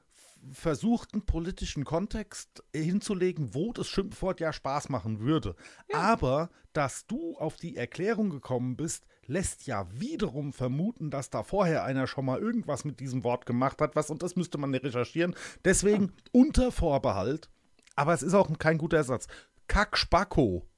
[0.52, 5.56] versuchten politischen Kontext hinzulegen, wo das Schimpfwort ja Spaß machen würde.
[5.92, 11.82] Aber dass du auf die Erklärung gekommen bist, lässt ja wiederum vermuten, dass da vorher
[11.82, 15.34] einer schon mal irgendwas mit diesem Wort gemacht hat, was und das müsste man recherchieren.
[15.64, 17.50] Deswegen unter Vorbehalt.
[17.96, 19.26] Aber es ist auch kein guter Ersatz.
[19.66, 20.68] Kackspacko.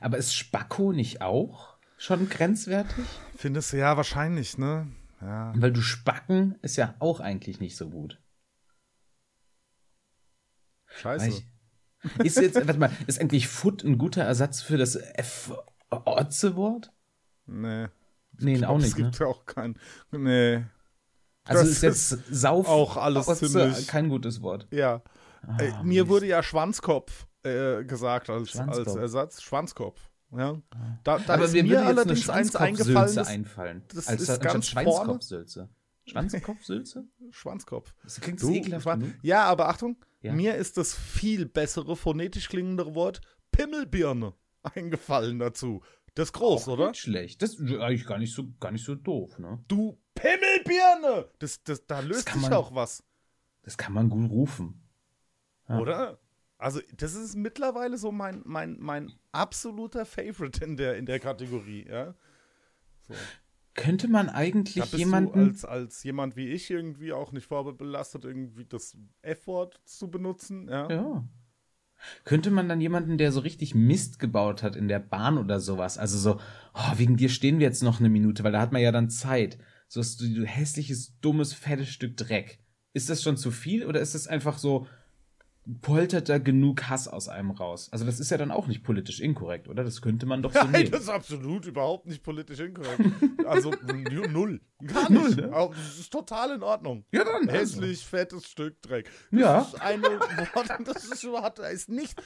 [0.00, 3.04] Aber ist Spacko nicht auch schon grenzwertig?
[3.36, 4.88] Findest du ja wahrscheinlich, ne?
[5.20, 5.52] Ja.
[5.56, 8.18] Weil du Spacken ist ja auch eigentlich nicht so gut.
[10.86, 11.28] Scheiße.
[11.28, 11.46] Ich-
[12.24, 16.92] Ist jetzt, warte mal, ist eigentlich Foot ein guter Ersatz für das F-Otze-Wort?
[17.46, 17.86] nee.
[18.42, 19.04] Nee, auch Es nicht, ne?
[19.04, 19.78] gibt ja auch kein.
[20.12, 20.64] Nee.
[21.44, 24.66] Also das ist jetzt Sauf auch alles Otze ziemlich- kein gutes Wort.
[24.70, 25.02] Ja.
[25.58, 26.08] äh, Ah, mir Mist.
[26.10, 28.86] wurde ja Schwanzkopf äh, gesagt als, Schwanzkopf.
[28.88, 29.42] als Ersatz.
[29.42, 30.10] Schwanzkopf.
[30.32, 30.60] Ja.
[31.02, 32.76] Da, da Aber ist mir mir allerdings eins eingefallen.
[32.86, 33.82] Schwanzkopfsülze Das einfallen.
[33.88, 34.86] das als ist ganz vorne.
[34.86, 35.68] Schweinskopfsülze.
[36.06, 37.04] Schwanzkopfsülze?
[37.30, 37.94] Schwanzkopf.
[38.02, 39.14] Das klingt Du, ekelhaft Schwan- genug.
[39.22, 40.32] ja, aber Achtung, Ja.
[40.32, 43.20] mir ist das viel bessere, phonetisch klingendere Wort
[43.52, 45.82] Pimmelbirne eingefallen dazu.
[46.14, 46.88] Das ist groß, Auch oder?
[46.88, 47.42] Nicht schlecht.
[47.42, 49.62] Das ist eigentlich gar nicht so, gar nicht so doof, ne?
[49.68, 51.28] Du Pimmelbirne!
[51.38, 53.02] Das, das, da löst sich man- auch was,
[53.62, 54.82] Das kann man gut rufen.
[55.68, 55.78] Ja.
[55.78, 56.18] oder?
[56.60, 61.86] Also, das ist mittlerweile so mein, mein, mein absoluter Favorite in der, in der Kategorie,
[61.88, 62.14] ja.
[63.08, 63.14] So.
[63.74, 65.38] Könnte man Da eigentlich bist jemanden.
[65.38, 70.68] du als, als jemand wie ich irgendwie auch nicht vorbelastet, irgendwie das F-Wort zu benutzen,
[70.68, 70.90] ja.
[70.90, 71.28] Ja.
[72.24, 75.96] Könnte man dann jemanden, der so richtig Mist gebaut hat in der Bahn oder sowas,
[75.96, 76.40] also so,
[76.74, 79.08] oh, wegen dir stehen wir jetzt noch eine Minute, weil da hat man ja dann
[79.08, 79.58] Zeit.
[79.88, 82.62] So hast du, du hässliches, dummes, fettes Stück Dreck.
[82.92, 84.86] Ist das schon zu viel oder ist das einfach so,
[85.82, 87.88] poltert da genug Hass aus einem raus?
[87.92, 89.84] Also das ist ja dann auch nicht politisch inkorrekt, oder?
[89.84, 90.90] Das könnte man doch so Nein, nehmen.
[90.90, 93.00] das ist absolut überhaupt nicht politisch inkorrekt.
[93.46, 94.60] Also nu- null.
[94.86, 95.36] Gar Null, nicht.
[95.38, 95.52] ne?
[95.52, 97.04] Aber Das ist total in Ordnung.
[97.12, 97.48] Ja, dann.
[97.48, 97.50] also.
[97.52, 99.10] Hässlich, fettes Stück Dreck.
[99.30, 99.60] Das Ja.
[99.60, 102.20] ist eine Wort, das ist überhaupt, da ist nicht.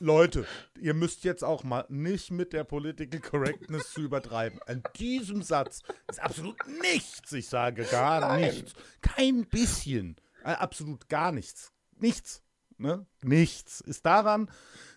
[0.00, 0.44] Leute,
[0.80, 4.58] ihr müsst jetzt auch mal nicht mit der Political Correctness zu übertreiben.
[4.66, 7.30] An diesem Satz ist absolut nichts.
[7.32, 8.72] Ich sage gar nichts.
[9.00, 10.16] Kein bisschen.
[10.44, 11.70] Äh, absolut gar nichts.
[12.00, 12.41] Nichts.
[12.82, 13.06] Ne?
[13.22, 13.80] Nichts.
[13.80, 14.50] Ist daran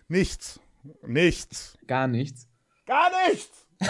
[0.08, 0.60] nichts.
[1.06, 1.78] Nichts.
[1.86, 2.48] Gar nichts.
[2.86, 3.62] Gar nichts.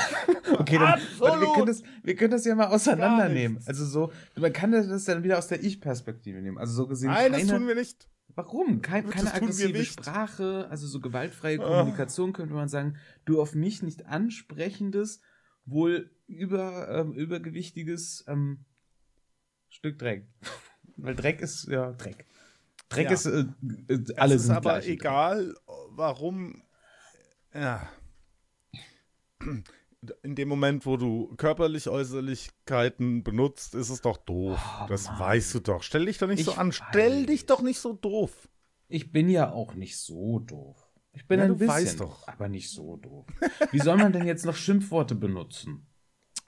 [0.58, 3.62] Okay, dann, warte, wir, können das, wir können das ja mal auseinandernehmen.
[3.66, 6.58] Also so, man kann das dann wieder aus der Ich-Perspektive nehmen.
[6.58, 8.08] Also so gesehen, Nein, das tun wir nicht.
[8.34, 8.82] warum?
[8.82, 9.84] Kein, keine aggressive.
[9.84, 11.66] Sprache, also so gewaltfreie Ah.
[11.66, 15.20] Kommunikation könnte man sagen, du auf mich nicht ansprechendes,
[15.66, 18.64] wohl über, ähm, übergewichtiges ähm,
[19.68, 20.26] Stück Dreck.
[20.96, 22.24] Weil Dreck ist, ja, Dreck.
[22.88, 23.12] Dreck Ja.
[23.12, 23.44] ist, äh,
[23.88, 24.88] äh, alle es ist sind aber gleich.
[24.88, 25.54] egal,
[25.90, 26.62] warum.
[27.54, 27.88] Ja.
[30.22, 34.60] In dem Moment, wo du körperlich Äußerlichkeiten benutzt, ist es doch doof.
[34.82, 35.18] Oh, das Mann.
[35.18, 35.82] weißt du doch.
[35.82, 36.70] Stell dich doch nicht so Ich an.
[36.72, 38.48] Stell dich doch nicht so doof.
[38.88, 40.76] Ich bin ja auch nicht so doof.
[41.12, 42.28] Ich bin Ja, ein du bisschen, weißt doch.
[42.28, 43.26] aber nicht so doof.
[43.72, 45.86] Wie soll man denn jetzt noch Schimpfworte benutzen?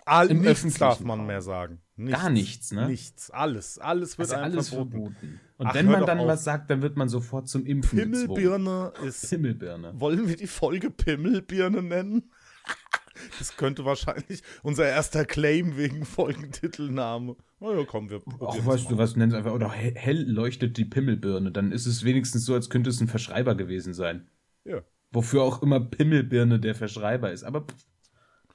[0.05, 1.27] All, Im nichts darf man Raum.
[1.27, 1.83] mehr sagen.
[2.06, 2.87] Gar nichts, ne?
[2.87, 3.30] Nichts.
[3.30, 3.78] Alles.
[3.78, 4.90] Alles wird Also einem alles verboten.
[5.14, 5.40] verboten.
[5.58, 6.26] Und Ach, wenn man dann auf.
[6.28, 8.26] was sagt, dann wird man sofort zum Impfen gezwungen.
[8.34, 9.28] Pimmelbirne ist.
[9.28, 9.92] Pimmelbirne.
[10.00, 12.30] Wollen wir die Folge Pimmelbirne nennen?
[13.40, 17.34] Das könnte wahrscheinlich unser erster Claim wegen Folgentitelname.
[17.58, 20.84] Na ja, komm, wir Ach, weißt du was, nennt einfach, oder hell, hell leuchtet die
[20.84, 24.28] Pimmelbirne, dann ist es wenigstens so, als könnte es ein Verschreiber gewesen sein.
[24.62, 27.42] Ja, Wofür auch immer Pimmelbirne der Verschreiber ist.
[27.42, 27.87] Aber pff,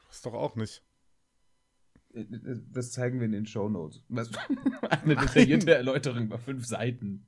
[0.09, 0.81] ist doch auch nicht.
[2.71, 4.03] Das zeigen wir in den Shownotes.
[4.09, 4.29] Was-
[4.89, 7.25] Eine detaillierte Erläuterung über fünf Seiten.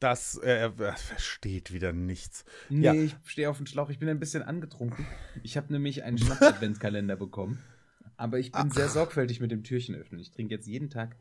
[0.00, 2.44] Das, äh, er er versteht wieder nichts.
[2.68, 2.92] Nee, Ja.
[2.94, 3.90] ich stehe auf dem Schlauch.
[3.90, 5.06] Ich bin ein bisschen angetrunken.
[5.42, 7.58] Ich habe nämlich einen Schnaps-Adventskalender bekommen.
[8.16, 10.20] Aber ich bin sehr sorgfältig mit dem Türchen öffnen.
[10.20, 11.16] Ich trinke jetzt jeden Tag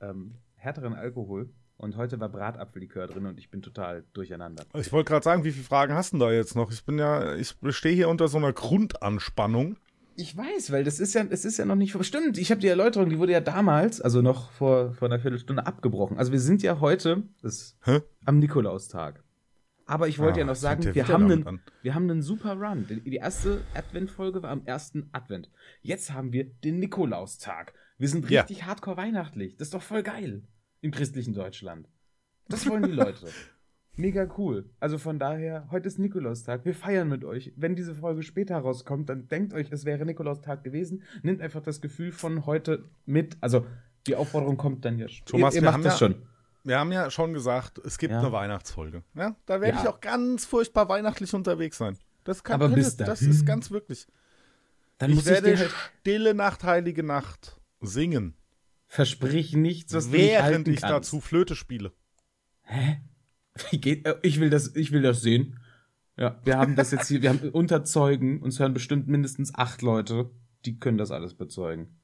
[0.00, 1.50] ähm, härteren Alkohol.
[1.78, 4.64] Und heute war Bratapfellikör drin und ich bin total durcheinander.
[4.74, 6.70] Ich wollte gerade sagen, wie viele Fragen hast du da jetzt noch?
[6.72, 9.76] Ich bin ja, ich stehe hier unter so einer Grundanspannung.
[10.18, 12.60] Ich weiß, weil das ist ja, es ist ja noch nicht vor- Stimmt, ich habe
[12.60, 16.16] die Erläuterung, die wurde ja damals, also noch vor, vor einer Viertelstunde abgebrochen.
[16.18, 18.00] Also wir sind ja heute das, Hä?
[18.24, 19.22] am Nikolaustag.
[19.84, 21.60] Aber ich wollte Ah, ja noch sagen, wir haben, einen, an.
[21.82, 22.86] wir haben einen super Run.
[22.88, 25.48] Die erste Advent-Folge war am ersten Advent.
[25.82, 27.72] Jetzt haben wir den Nikolaustag.
[27.98, 28.40] Wir sind Ja.
[28.40, 29.56] richtig hardcore weihnachtlich.
[29.56, 30.42] Das ist doch voll geil.
[30.80, 31.88] Im christlichen Deutschland.
[32.48, 33.26] Das wollen die Leute.
[33.96, 34.68] Mega cool.
[34.78, 36.64] Also von daher, heute ist Nikolaustag.
[36.64, 37.52] Wir feiern mit euch.
[37.56, 41.02] Wenn diese Folge später rauskommt, dann denkt euch, es wäre Nikolaustag gewesen.
[41.22, 43.36] Nehmt einfach das Gefühl von heute mit.
[43.40, 43.64] Also
[44.06, 45.24] die Aufforderung kommt dann ja schon.
[45.26, 46.22] Thomas, ihr, ihr wir macht haben das ja- schon.
[46.64, 48.18] Wir haben ja schon gesagt, es gibt Ja.
[48.20, 49.02] eine Weihnachtsfolge.
[49.14, 49.82] Ja, da werde Ja.
[49.84, 51.96] ich auch ganz furchtbar weihnachtlich unterwegs sein.
[52.24, 54.06] Das kann Aber bis das ist ganz wirklich.
[54.98, 58.34] Dann ich muss ich werde dir halt Stille Nacht, Heilige Nacht singen,
[58.88, 60.92] versprich nichts, was du nicht während halten ich kannst.
[60.92, 61.92] dazu Flöte spiele.
[62.62, 63.00] Hä?
[63.70, 64.06] Wie geht?
[64.06, 65.58] äh, Ich will das, ich will das sehen.
[66.18, 70.30] Ja, wir haben das jetzt hier, wir haben Unterzeugen, uns hören bestimmt mindestens acht Leute,
[70.64, 72.00] die können das alles bezeugen.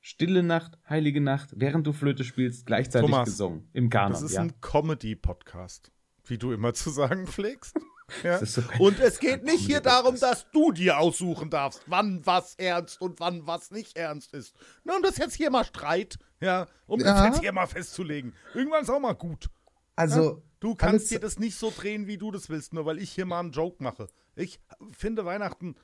[0.00, 3.68] Stille Nacht, heilige Nacht, während du Flöte spielst, gleichzeitig Thomas, gesungen.
[3.72, 4.42] Im Kanon, Das ist ja.
[4.42, 5.90] ein Comedy-Podcast,
[6.26, 7.74] wie du immer zu sagen pflegst.
[8.22, 8.44] Ja?
[8.44, 13.00] so und es geht nicht hier darum, dass du dir aussuchen darfst, wann was ernst
[13.00, 14.54] und wann was nicht ernst ist.
[14.84, 17.06] Na, und das jetzt hier mal Streit, ja, um Ja.
[17.14, 18.32] das jetzt hier mal festzulegen.
[18.54, 19.48] Irgendwann ist auch mal gut.
[19.96, 23.10] Also, Du kannst dir das nicht so drehen, wie du das willst, nur weil ich
[23.10, 24.08] hier mal einen Joke mache.
[24.34, 24.58] Ich
[24.92, 25.76] finde Weihnachten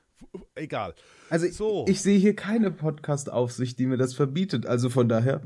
[0.55, 0.95] egal.
[1.29, 1.85] also So.
[1.89, 4.65] ich sehe hier keine Podcast-Aufsicht, die mir das verbietet.
[4.67, 5.43] Also von daher.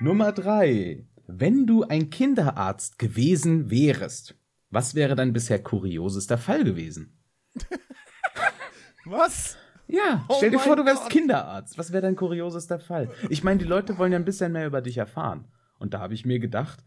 [0.00, 1.06] Nummer drei.
[1.26, 4.34] Wenn du ein Kinderarzt gewesen wärest,
[4.70, 7.18] was wäre dein bisher kuriosester Fall gewesen?
[9.04, 9.56] Was?
[9.86, 11.10] Ja, Oh stell dir vor, du wärst Gott.
[11.12, 11.76] Kinderarzt.
[11.78, 13.10] Was wäre dein kuriosester Fall?
[13.28, 15.46] Ich meine, die Leute wollen ja ein bisschen mehr über dich erfahren.
[15.78, 16.82] Und da habe ich mir gedacht,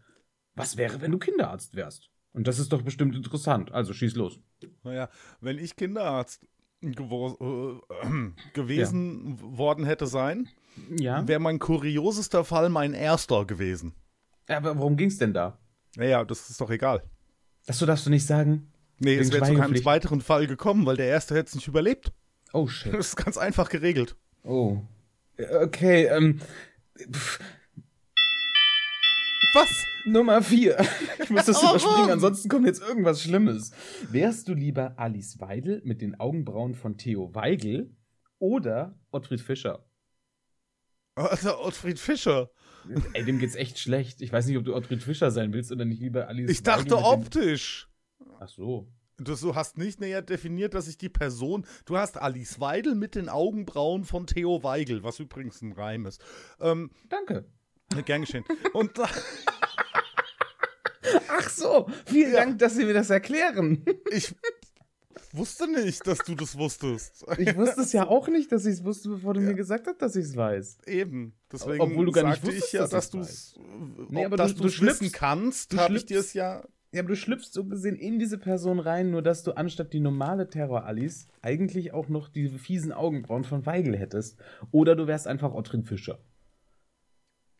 [0.54, 2.10] was wäre, wenn du Kinderarzt wärst?
[2.32, 3.72] Und das ist doch bestimmt interessant.
[3.72, 4.38] Also schieß los.
[4.82, 5.08] Naja,
[5.40, 6.46] wenn ich Kinderarzt
[6.82, 10.48] gewo- äh, gewesen worden hätte sein,
[10.96, 11.26] Ja.
[11.26, 13.94] wäre mein kuriosester Fall mein erster gewesen.
[14.48, 15.58] Aber worum ging's denn da?
[15.96, 17.02] Naja, das ist doch egal.
[17.66, 18.70] Das so darfst du nicht sagen.
[19.00, 22.12] Nee, es wäre zu keinem weiteren Fall gekommen, weil der erste hätte es nicht überlebt.
[22.52, 22.92] Oh shit.
[22.96, 24.16] Das ist ganz einfach geregelt.
[24.44, 24.78] Oh.
[25.62, 26.40] Okay, ähm.
[27.12, 27.38] Pff,
[29.54, 29.86] Was?
[30.04, 30.76] Nummer vier.
[31.22, 33.72] Ich muss das überspringen, ansonsten kommt jetzt irgendwas Schlimmes.
[34.10, 37.94] Wärst du lieber Alice Weidel mit den Augenbrauen von Theo Weigel
[38.38, 39.84] oder Ottfried Fischer?
[41.16, 42.50] Also Ottfried Fischer.
[43.12, 44.22] Ey, dem geht's echt schlecht.
[44.22, 46.92] Ich weiß nicht, ob du Ottfried Fischer sein willst oder nicht lieber Alice Ich dachte
[46.92, 47.88] Weidel mit optisch.
[48.40, 48.90] Ach so.
[49.18, 51.66] Du, du hast nicht näher definiert, dass ich die Person.
[51.84, 56.22] Du hast Alice Weidel mit den Augenbrauen von Theo Weigel, was übrigens ein Reim ist.
[56.60, 57.44] Ähm, Danke.
[58.04, 58.44] Gern geschehen.
[58.72, 59.08] Und da-
[61.28, 61.86] Ach so.
[62.06, 62.40] Vielen Ja.
[62.40, 63.84] Dank, dass Sie mir das erklären.
[64.10, 64.34] ich
[65.32, 67.24] wusste nicht, dass du das wusstest.
[67.38, 70.02] Ich wusste es ja auch nicht, dass ich es wusste, bevor du mir gesagt hast,
[70.02, 70.78] dass ich es weiß.
[70.86, 71.34] Eben.
[71.52, 73.54] Deswegen Obwohl du gar nicht wusstest, ich ja, dass dass du es
[74.08, 76.62] Nee, aber dass du- du schlüpfst- kannst, habe ich dir es ja.
[76.92, 80.00] Ja, aber du schlüpfst so gesehen in diese Person rein, nur dass du anstatt die
[80.00, 84.38] normale Terror-Alice eigentlich auch noch diese fiesen Augenbrauen von Weigel hättest.
[84.72, 86.18] Oder du wärst einfach Ottrin Fischer.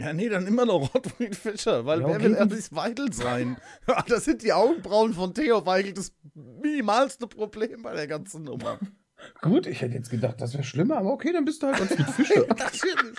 [0.00, 2.52] Ja, nee, dann immer noch Ottfried Fischer, weil Ja, wer okay, will gut.
[2.52, 3.56] Alice Weidel sein?
[4.06, 8.78] Das sind die Augenbrauen von Theo Weigel das minimalste Problem bei der ganzen Nummer.
[9.40, 12.08] Gut, ich hätte jetzt gedacht, das wäre schlimmer, aber okay, dann bist du halt Ottfried
[12.10, 12.46] Fischer.
[12.48, 13.18] Natürlich.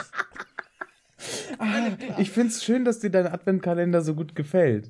[1.58, 4.90] ah, ich find's schön, dass dir dein Adventkalender so gut gefällt.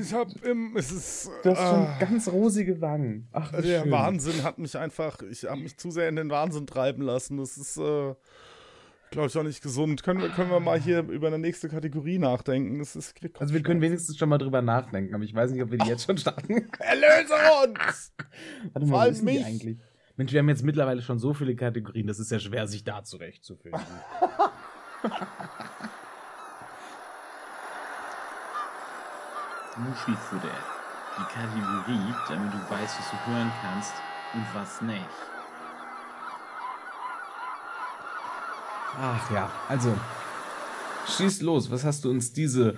[0.00, 0.74] Ich hab im.
[0.74, 1.30] Es ist.
[1.42, 3.28] Du hast schon ah, ganz rosige Wangen.
[3.32, 3.90] Ach, der schön.
[3.90, 5.20] Wahnsinn hat mich einfach.
[5.30, 7.36] Ich habe mich zu sehr in den Wahnsinn treiben lassen.
[7.36, 7.76] Das ist.
[7.76, 8.14] Äh,
[9.10, 10.02] Glaube ich auch nicht gesund.
[10.02, 12.80] Können wir, können wir mal hier über eine nächste Kategorie nachdenken?
[12.80, 15.70] Das ist, Also wir können wenigstens schon mal drüber nachdenken, aber ich weiß nicht, ob
[15.70, 16.68] wir die jetzt schon starten.
[16.78, 18.12] Erlöse uns!
[18.72, 19.44] Warte mal, die mich.
[19.44, 19.78] eigentlich?
[20.16, 23.04] Mensch, wir haben jetzt mittlerweile schon so viele Kategorien, das ist ja schwer, sich da
[23.04, 23.80] zurechtzufinden.
[29.76, 30.56] Muschifutter.
[31.18, 33.92] Die Kategorie, damit du weißt, was du hören kannst
[34.34, 35.35] und was nicht.
[38.98, 39.94] Ach ja, also,
[41.08, 41.70] schieß los.
[41.70, 42.76] Was hast du uns diese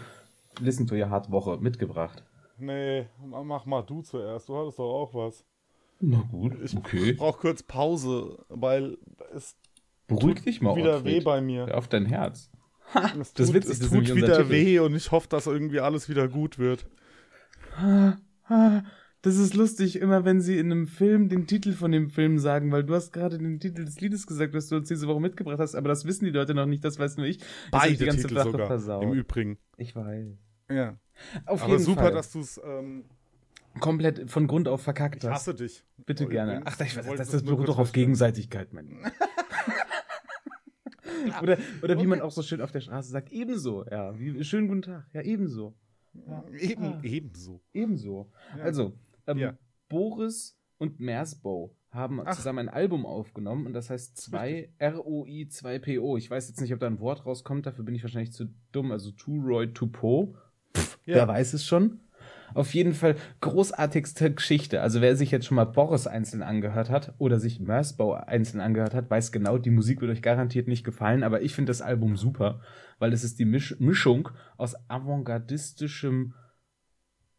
[0.60, 2.22] Listen to Your Heart Woche mitgebracht?
[2.58, 4.48] Nee, mach mal du zuerst.
[4.48, 5.44] Du hattest doch auch was.
[6.00, 7.12] Na gut, Ich okay.
[7.12, 8.98] brauch kurz Pause, weil
[9.34, 9.56] es
[10.06, 11.16] Beruhig dich mal, wieder Ottfried.
[11.16, 11.66] weh bei mir.
[11.66, 12.50] Hör auf dein Herz.
[12.94, 15.80] Es das ist tut, witzig, es ist tut wieder weh und ich hoffe, dass irgendwie
[15.80, 16.86] alles wieder gut wird.
[17.76, 18.82] Ah,
[19.22, 22.70] Das ist lustig, immer wenn sie in einem Film den Titel von dem Film sagen,
[22.70, 25.58] weil du hast gerade den Titel des Liedes gesagt, was du uns diese Woche mitgebracht
[25.58, 27.38] hast, aber das wissen die Leute noch nicht, das weiß nur ich.
[27.38, 28.66] Ich Beide die ganze Titel Sache sogar.
[28.68, 29.02] versaut.
[29.02, 29.58] Im Übrigen.
[29.76, 30.28] Ich weiß.
[30.70, 30.98] Ja.
[31.46, 32.12] Auf Aber jeden super, Fall.
[32.12, 32.60] dass du es.
[32.64, 33.04] Ähm,
[33.80, 35.48] komplett von Grund auf verkackt ich hast.
[35.48, 35.84] hasse dich.
[36.06, 36.62] Bitte Oh, gerne.
[36.64, 37.92] Ach, ich ich weiß, wollte das, das beruht doch auf.
[37.92, 39.10] Gegenseitigkeit, mein Lieber.
[41.42, 43.84] oder oder wie man auch so schön auf der Straße sagt, ebenso.
[43.90, 45.06] Ja, wie, schönen guten Tag.
[45.12, 45.74] Ja, ebenso.
[46.58, 47.00] Eben, Ah.
[47.02, 47.60] ebenso.
[47.72, 48.30] Ebenso.
[48.56, 48.64] Ja.
[48.64, 48.92] Also,
[49.28, 49.58] ähm, Ja.
[49.88, 52.34] Boris und Mersbow haben Ach.
[52.34, 56.18] zusammen ein Album aufgenommen und das heißt 2 ROI 2PO.
[56.18, 58.92] Ich weiß jetzt nicht, ob da ein Wort rauskommt, dafür bin ich wahrscheinlich zu dumm.
[58.92, 60.34] Also To Roy To Po.
[61.06, 61.16] Ja.
[61.16, 62.00] Wer weiß es schon.
[62.54, 64.80] Auf jeden Fall großartigste Geschichte.
[64.80, 68.94] Also wer sich jetzt schon mal Boris einzeln angehört hat oder sich Mersbow einzeln angehört
[68.94, 72.16] hat, weiß genau, die Musik wird euch garantiert nicht gefallen, aber ich finde das Album
[72.16, 72.60] super,
[72.98, 76.34] weil es ist die Misch Mischung aus avantgardistischem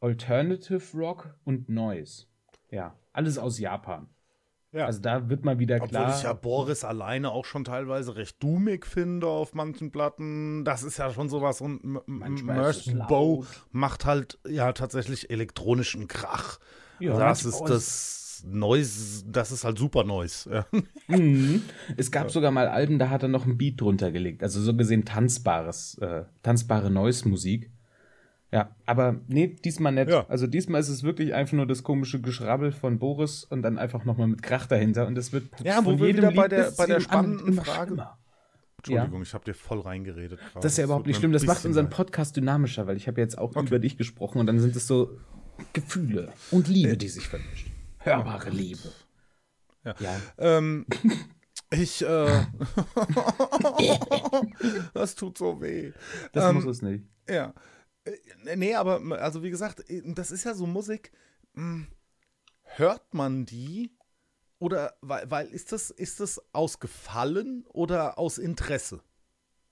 [0.02, 2.26] Alternative Rock und Noise.
[2.72, 4.08] Ja, alles aus Japan.
[4.72, 4.86] Ja.
[4.86, 6.16] Also da wird mal wieder Obwohl klar.
[6.16, 10.64] ich ja Boris alleine auch schon teilweise recht dummig finde auf manchen Platten.
[10.64, 14.38] Das ist ja schon sowas und M- M- Manchmal ist es Mercy Bow macht halt
[14.48, 16.60] ja tatsächlich elektronischen Krach.
[17.00, 20.50] Ja, das ist das Noise, das ist halt super Noise.
[20.52, 20.66] Ja.
[21.18, 21.64] Mhm.
[21.98, 24.44] Es gab sogar mal Alben, da hat er noch ein Beat drunter gelegt.
[24.44, 27.72] Also so gesehen tanzbares, äh, tanzbare Noise-Musik.
[28.52, 30.10] Ja, aber nee, diesmal nicht.
[30.10, 30.26] Ja.
[30.28, 34.06] Also diesmal ist es wirklich einfach nur das komische Geschrabbel von Boris und dann einfach
[34.06, 36.52] nochmal mit Krach dahinter und es wird Ja, wo von wir jedem wieder bei Lied
[36.54, 38.18] der- bei der spannenden Frage- schlimmer.
[38.78, 40.40] Entschuldigung, ich habe dir voll reingeredet.
[40.40, 40.64] gerade.
[40.64, 41.32] Das ist ja überhaupt nicht schlimm.
[41.34, 41.90] Das macht unseren.
[41.90, 45.18] Podcast dynamischer, weil ich habe jetzt auch über dich gesprochen und dann sind es so
[45.74, 47.68] Gefühle und Liebe, die sich vermischt.
[48.00, 48.80] Hörbare Liebe.
[49.84, 49.96] Ja.
[50.00, 50.16] Ja.
[50.38, 50.86] Ähm,
[51.72, 52.08] ich, äh,
[54.94, 55.92] das tut so weh.
[56.32, 57.04] Das Ähm, muss es nicht.
[57.30, 57.54] Ja.
[58.46, 61.12] Äh, Nee, aber also wie gesagt, äh, das ist ja so Musik.
[61.54, 61.88] mh,
[62.64, 63.92] Hört man die?
[64.60, 69.02] Oder weil, weil ist das, ist das aus Gefallen oder aus Interesse?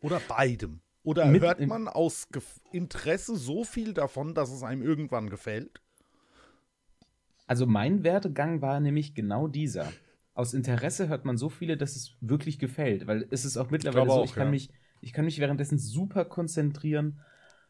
[0.02, 0.82] Oder beidem?
[1.04, 5.82] Oder Mit hört man aus Gef Interesse so viel davon, dass es einem irgendwann gefällt?
[7.46, 9.94] Also mein Werdegang war nämlich genau dieser.
[10.34, 14.06] Aus Interesse hört man so viele, dass es wirklich gefällt, weil es ist auch mittlerweile
[14.06, 14.52] glaube so, auch, ich kann ja.
[14.52, 14.70] mich,
[15.02, 17.20] ich kann mich währenddessen super konzentrieren,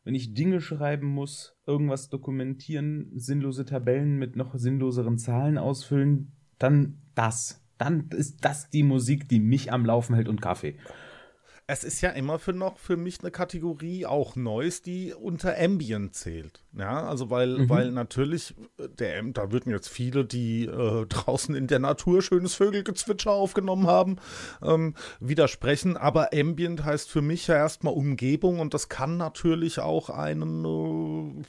[0.08, 7.00] wenn ich Dinge schreiben muss, irgendwas dokumentieren, sinnlose Tabellen mit noch sinnloseren Zahlen ausfüllen, dann
[7.14, 7.62] das.
[7.78, 10.78] Dann ist das die Musik, die mich am Laufen hält und Kaffee.
[11.70, 16.16] Es ist ja immer für noch für mich eine Kategorie auch Neues, die unter Ambient
[16.16, 16.64] zählt.
[16.72, 17.70] Ja, also weil, Mhm.
[17.70, 22.54] weil natürlich, äh, der, da würden jetzt viele, die äh, draußen in der Natur schönes
[22.56, 24.16] Vögelgezwitscher aufgenommen haben,
[24.64, 25.98] ähm, widersprechen.
[25.98, 31.44] Aber Ambient heißt für mich ja erstmal Umgebung und das kann natürlich auch einen äh,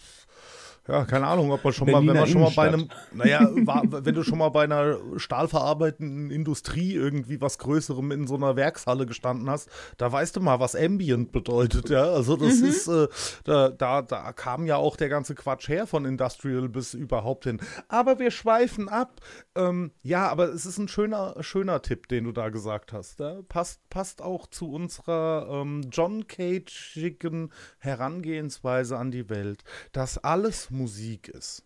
[0.88, 3.46] ja, keine Ahnung, ob man schon mal, wenn Berliner man schon mal bei einem, naja,
[3.66, 8.56] war, wenn du schon mal bei einer stahlverarbeitenden Industrie irgendwie was Größerem in so einer
[8.56, 12.04] Werkshalle gestanden hast, da weißt du mal, was Ambient bedeutet, ja.
[12.04, 13.06] Also das ist, äh,
[13.44, 17.60] da, da, da kam ja auch der ganze Quatsch her von Industrial bis überhaupt hin.
[17.88, 19.20] Aber wir schweifen ab.
[19.58, 23.18] Ähm, ja, aber es ist ein schöner, schöner Tipp, den du da gesagt hast.
[23.18, 23.42] Ja?
[23.48, 31.28] Passt, passt auch zu unserer ähm, John Cage'igen Herangehensweise an die Welt, dass alles Musik
[31.28, 31.64] ist.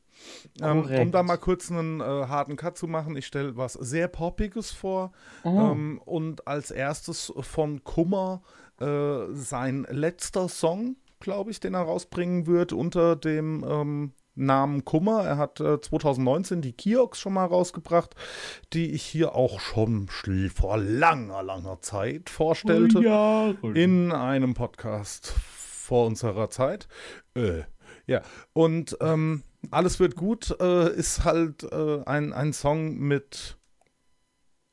[0.60, 4.08] Ähm, um da mal kurz einen äh, harten Cut zu machen, ich stelle was sehr
[4.08, 5.12] Poppiges vor.
[5.42, 5.76] Oh.
[6.04, 8.42] Und als erstes von Kummer
[8.80, 15.24] äh, sein letzter Song, glaube ich, den er rausbringen wird unter dem ähm, Namen Kummer.
[15.24, 18.14] Er hat äh, 2019 die Kiox schon mal rausgebracht,
[18.72, 26.50] die ich hier auch schon vor langer, langer Zeit vorstellte in einem Podcast vor unserer
[26.50, 26.88] Zeit.
[27.34, 27.62] Äh,
[28.06, 33.56] ja, und ähm, alles wird gut äh, ist halt äh, ein, ein Song mit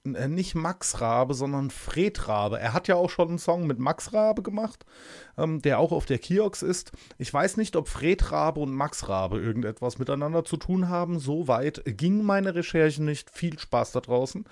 [0.06, 2.60] nicht Max Rabe, sondern Fred Rabe.
[2.60, 4.86] Er hat ja auch schon einen Song mit Max Rabe gemacht,
[5.38, 6.92] ähm, der auch auf der Kiox ist.
[7.18, 11.20] Ich weiß nicht, ob Fred Rabe und Max Rabe irgendetwas miteinander zu tun haben.
[11.20, 13.30] So weit ging meine Recherche nicht.
[13.30, 14.46] Viel Spaß da draußen.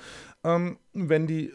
[0.43, 1.53] Ähm, wenn die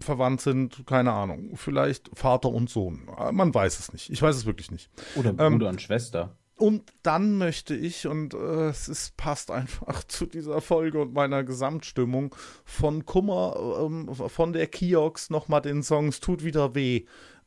[0.00, 1.56] verwandt sind, keine Ahnung.
[1.56, 3.08] Vielleicht Vater und Sohn.
[3.18, 4.10] Äh, Man weiß es nicht.
[4.10, 4.90] Ich weiß es wirklich nicht.
[5.14, 6.36] Oder Ähm, Bruder und Schwester.
[6.58, 11.44] Und dann möchte ich, und äh, es ist, passt einfach zu dieser Folge und meiner
[11.44, 17.04] Gesamtstimmung, von Kummer, ähm, von der Kiox nochmal den Song Es tut wieder weh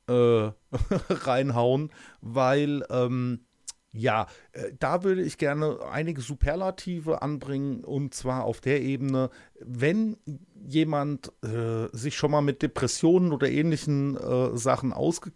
[0.07, 0.51] äh,
[1.09, 1.91] reinhauen,
[2.21, 3.45] weil, ähm,
[3.91, 10.17] ja, äh, da würde ich gerne einige Superlative anbringen und zwar auf der Ebene, wenn
[10.53, 15.31] jemand äh, sich schon mal mit Depressionen oder ähnlichen äh, Sachen ausge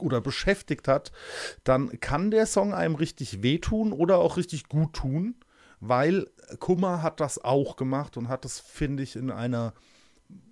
[0.00, 1.12] oder beschäftigt hat,
[1.64, 5.36] dann kann der Song einem richtig wehtun oder auch richtig gut tun,
[5.80, 6.26] weil
[6.58, 9.74] Kummer hat das auch gemacht und hat das, finde ich, in einer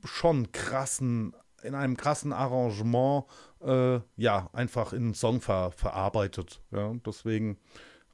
[0.05, 3.25] schon krassen, in einem krassen Arrangement,
[3.63, 6.61] äh, ja, einfach in einen Song ver verarbeitet.
[6.71, 7.59] Ja, deswegen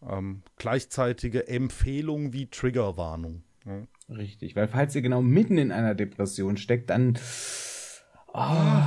[0.08, 3.42] ähm, gleichzeitige Empfehlung wie Triggerwarnung.
[3.64, 3.86] Ja.
[4.08, 7.18] Richtig, weil falls ihr genau mitten in einer Depression steckt, dann
[8.34, 8.82] oh,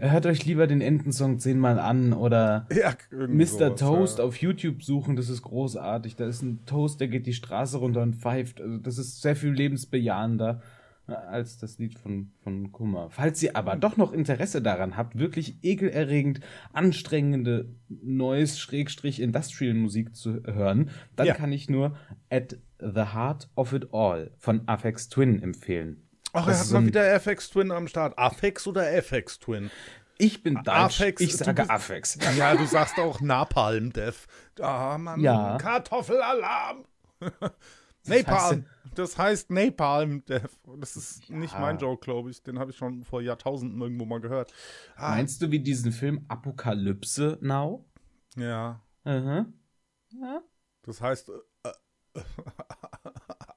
[0.00, 3.76] hört euch lieber den Entensong zehnmal an oder Ja, Mr.
[3.76, 4.24] Toast ja.
[4.24, 6.16] auf YouTube suchen, das ist großartig.
[6.16, 8.60] Da ist ein Toast, der geht die Straße runter und pfeift.
[8.60, 10.62] Also das ist sehr viel lebensbejahender
[11.06, 13.08] äh, als das Lied von, von Kummer.
[13.10, 16.40] Falls ihr aber doch noch Interesse daran habt, wirklich ekelerregend
[16.72, 21.34] anstrengende Noise-Industrial-Musik zu hören, dann Ja.
[21.34, 21.96] kann ich nur
[22.30, 26.03] At the Heart of It All von Aphex Twin empfehlen.
[26.34, 28.18] Ach, er hat mal wieder FX Twin am Start.
[28.18, 29.70] Afex oder FX Twin?
[30.18, 32.18] Ich bin Deutsch, Aphex, ich sage Aphex.
[32.36, 34.26] Ja, du sagst auch Napalm, Dev.
[34.60, 35.56] Ah, Mann, Ja.
[35.58, 36.84] Kartoffelalarm.
[38.06, 38.66] Napalm.
[38.94, 40.50] Das heißt Napalm, Dev.
[40.78, 41.36] Das ist Ja.
[41.36, 42.42] nicht mein Joke, glaube ich.
[42.42, 44.52] Den habe ich schon vor Jahrtausenden irgendwo mal gehört.
[44.96, 47.84] Ah, Meinst du wie diesen Film Apokalypse Now?
[48.36, 49.52] ja, Mhm.
[50.20, 50.42] Ja.
[50.82, 51.68] das heißt äh,
[52.18, 52.22] äh,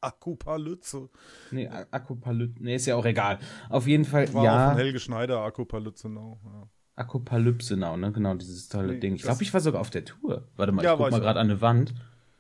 [0.02, 1.10] Akupalypse.
[1.52, 2.64] Nee, A- Akupalypse.
[2.64, 3.40] Nee, ist ja auch egal.
[3.70, 4.70] Auf jeden Fall, War auch ja.
[4.70, 6.40] von Helge Schneider, Akupalypse, no.
[6.46, 6.68] Ja.
[6.96, 8.12] Akopalypsenau, ne?
[8.12, 9.16] Genau, dieses tolle Nee, Ding.
[9.16, 10.48] Ich glaube, ich war sogar auf der Tour.
[10.56, 11.94] Warte mal, Ja, ich guck mal gerade an eine Wand.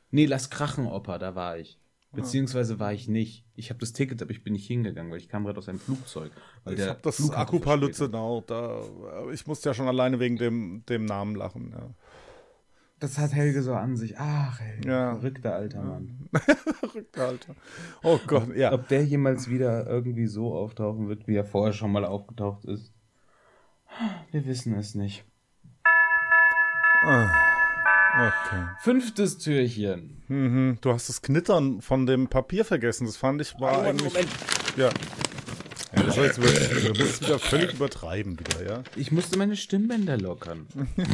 [0.10, 1.80] Nee, Lass Krachen, Opa, da war ich.
[2.14, 3.46] Beziehungsweise war ich nicht.
[3.56, 5.78] Ich habe das Ticket, aber ich bin nicht hingegangen, weil ich kam gerade aus einem
[5.80, 6.32] Flugzeug.
[6.68, 7.30] Ich habe das.
[7.30, 8.82] Akupalyzenau, da,
[9.32, 11.72] ich musste ja schon alleine wegen dem, dem Namen lachen.
[11.78, 11.90] Ja.
[13.00, 14.18] Das hat Helge so an sich.
[14.18, 15.14] Ach, Helge, Ja.
[15.16, 16.28] verrückter alter Mann.
[16.80, 17.56] Verrückter Alter.
[18.04, 18.72] Oh Gott, ja.
[18.74, 22.92] Ob der jemals wieder irgendwie so auftauchen wird, wie er vorher schon mal aufgetaucht ist?
[24.32, 25.26] Wir wissen es nicht.
[28.20, 28.66] Okay.
[28.80, 30.24] Fünftes Türchen.
[30.28, 30.78] Mhm.
[30.82, 33.06] Du hast das Knittern von dem Papier vergessen.
[33.06, 34.14] Das fand ich war eigentlich.
[34.76, 34.90] Ja.
[35.98, 38.84] Ja, das war jetzt wirklich, du musst es wieder völlig übertreiben wieder, ja.
[38.96, 40.68] Ich musste meine Stimmbänder lockern.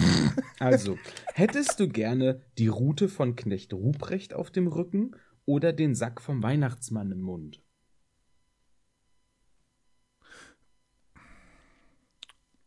[0.60, 0.98] also,
[1.34, 5.16] hättest du gerne die Rute von Knecht Ruprecht auf dem Rücken
[5.46, 7.62] oder den Sack vom Weihnachtsmann im Mund?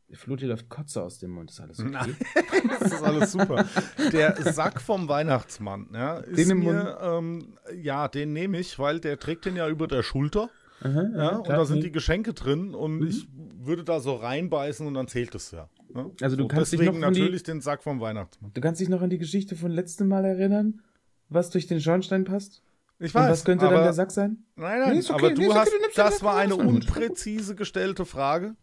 [0.08, 1.50] Dir läuft Kotze aus dem Mund.
[1.50, 2.14] Ist alles okay?
[2.80, 3.64] Das ist alles super.
[4.12, 9.00] Der Sack vom Weihnachtsmann, ja, ist Den im mir, ähm, ja, den nehme ich, weil
[9.00, 10.48] der trägt den ja über der Schulter.
[10.82, 13.26] Aha, Ja, und da sind die Geschenke drin und ich
[13.60, 15.68] würde da so reinbeißen und dann zählt es ja.
[15.92, 16.10] ne?
[16.20, 18.50] Also du so, kannst dich deswegen noch an die- natürlich den Sack vom Weihnachtsmann.
[18.54, 20.82] Du kannst dich noch an die Geschichte von letztem Mal erinnern?
[21.28, 22.62] Was durch den Schornstein passt?
[22.98, 23.30] Ich Und weiß.
[23.30, 24.44] was könnte aber, dann der Sack sein?
[24.54, 26.56] Nein, nein, Nee, okay, aber nee, du okay, hast, du nimmst den das war eine
[26.56, 28.54] unpräzise gestellte Frage.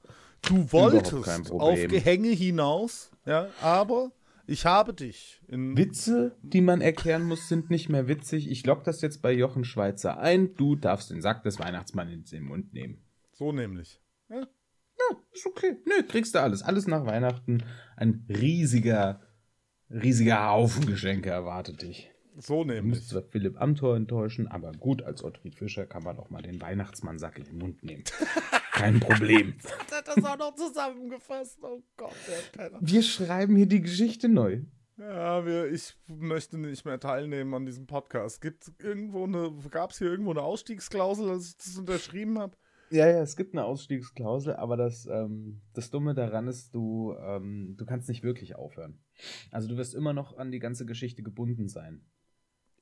[0.44, 4.12] Du wolltest auf Gehänge hinaus, ja, aber
[4.46, 8.50] ich habe dich in Witze, die man erklären muss, sind nicht mehr witzig.
[8.50, 10.56] Ich lock das jetzt bei Jochen Schweizer ein.
[10.56, 13.02] Du darfst den Sack des Weihnachtsmanns in den Mund nehmen.
[13.32, 14.02] so nämlich.
[14.30, 15.78] Ja, Ja, ist okay.
[15.86, 16.62] Nö, kriegst du alles.
[16.62, 17.64] Alles nach Weihnachten.
[17.96, 19.22] Ein riesiger,
[19.90, 22.13] riesiger Haufen Geschenke erwartet dich.
[22.38, 22.84] So nämlich.
[22.84, 26.62] musst zwar Philipp Amthor enttäuschen, aber gut, als Ottfried Fischer kann man auch mal den
[26.62, 28.04] Weihnachtsmann-Sack in den Mund nehmen.
[28.72, 29.56] Kein Problem.
[29.92, 31.60] Hat das auch noch zusammengefasst?
[31.62, 32.80] Oh Gott, der Penner.
[32.82, 34.62] Wir schreiben hier die Geschichte neu.
[34.98, 38.42] Ja, wir, ich möchte nicht mehr teilnehmen an diesem Podcast.
[38.42, 42.56] Gibt irgendwo eine, gab es hier irgendwo eine Ausstiegsklausel, dass ich das unterschrieben habe?
[42.94, 47.74] Ja, ja, es gibt eine Ausstiegsklausel, aber das, ähm, das Dumme daran ist, du, ähm,
[47.76, 49.00] du kannst nicht wirklich aufhören.
[49.50, 52.06] Also du wirst immer noch an die ganze Geschichte gebunden sein.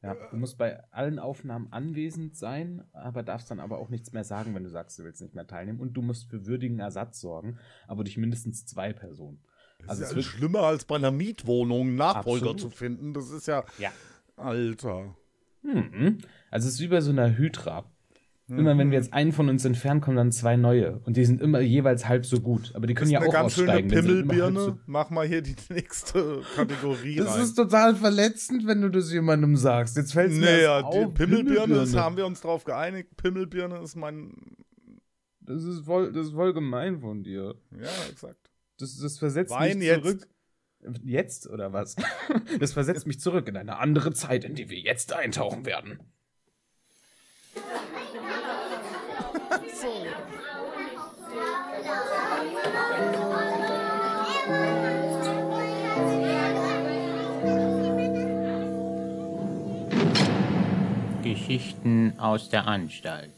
[0.03, 4.23] Ja, du musst bei allen Aufnahmen anwesend sein, aber darfst dann aber auch nichts mehr
[4.23, 5.79] sagen, wenn du sagst, du willst nicht mehr teilnehmen.
[5.79, 9.43] Und du musst für würdigen Ersatz sorgen, aber durch mindestens zwei Personen.
[9.87, 12.59] Also das es ist ja wird, schlimmer als bei einer Mietwohnung einen Nachfolger Absolut.
[12.59, 13.13] zu finden.
[13.13, 13.63] Das ist ja.
[13.77, 13.91] Ja.
[14.35, 15.15] Alter.
[15.61, 16.17] Mhm.
[16.49, 17.85] Also es ist wie bei so einer Hydra.
[18.47, 20.99] Immer wenn wir jetzt einen von uns entfernen, kommen dann zwei neue.
[21.05, 22.71] Und die sind immer jeweils halb so gut.
[22.75, 23.91] Aber die können ist ja eine auch ganz schöne aussteigen.
[23.93, 24.59] halb Pimmelbirne.
[24.59, 27.43] so Mach mal hier die nächste Kategorie Das rein.
[27.43, 29.95] ist total verletzend, wenn du das jemandem sagst.
[29.95, 31.13] Jetzt fällt es mir naja, erst die auf.
[31.13, 33.15] Pimmelbirne, das haben wir uns drauf geeinigt.
[33.15, 34.33] Pimmelbirne ist mein.
[35.39, 37.55] Das ist voll, das ist voll gemein von dir.
[37.71, 38.51] Ja, exakt.
[38.79, 40.03] Das, das versetzt Wein mich jetzt.
[40.03, 40.27] zurück.
[41.05, 41.95] Jetzt oder was?
[42.59, 45.99] Das versetzt mich zurück in eine andere Zeit, in die wir jetzt eintauchen werden.
[61.23, 63.31] Geschichten aus der Anstalt.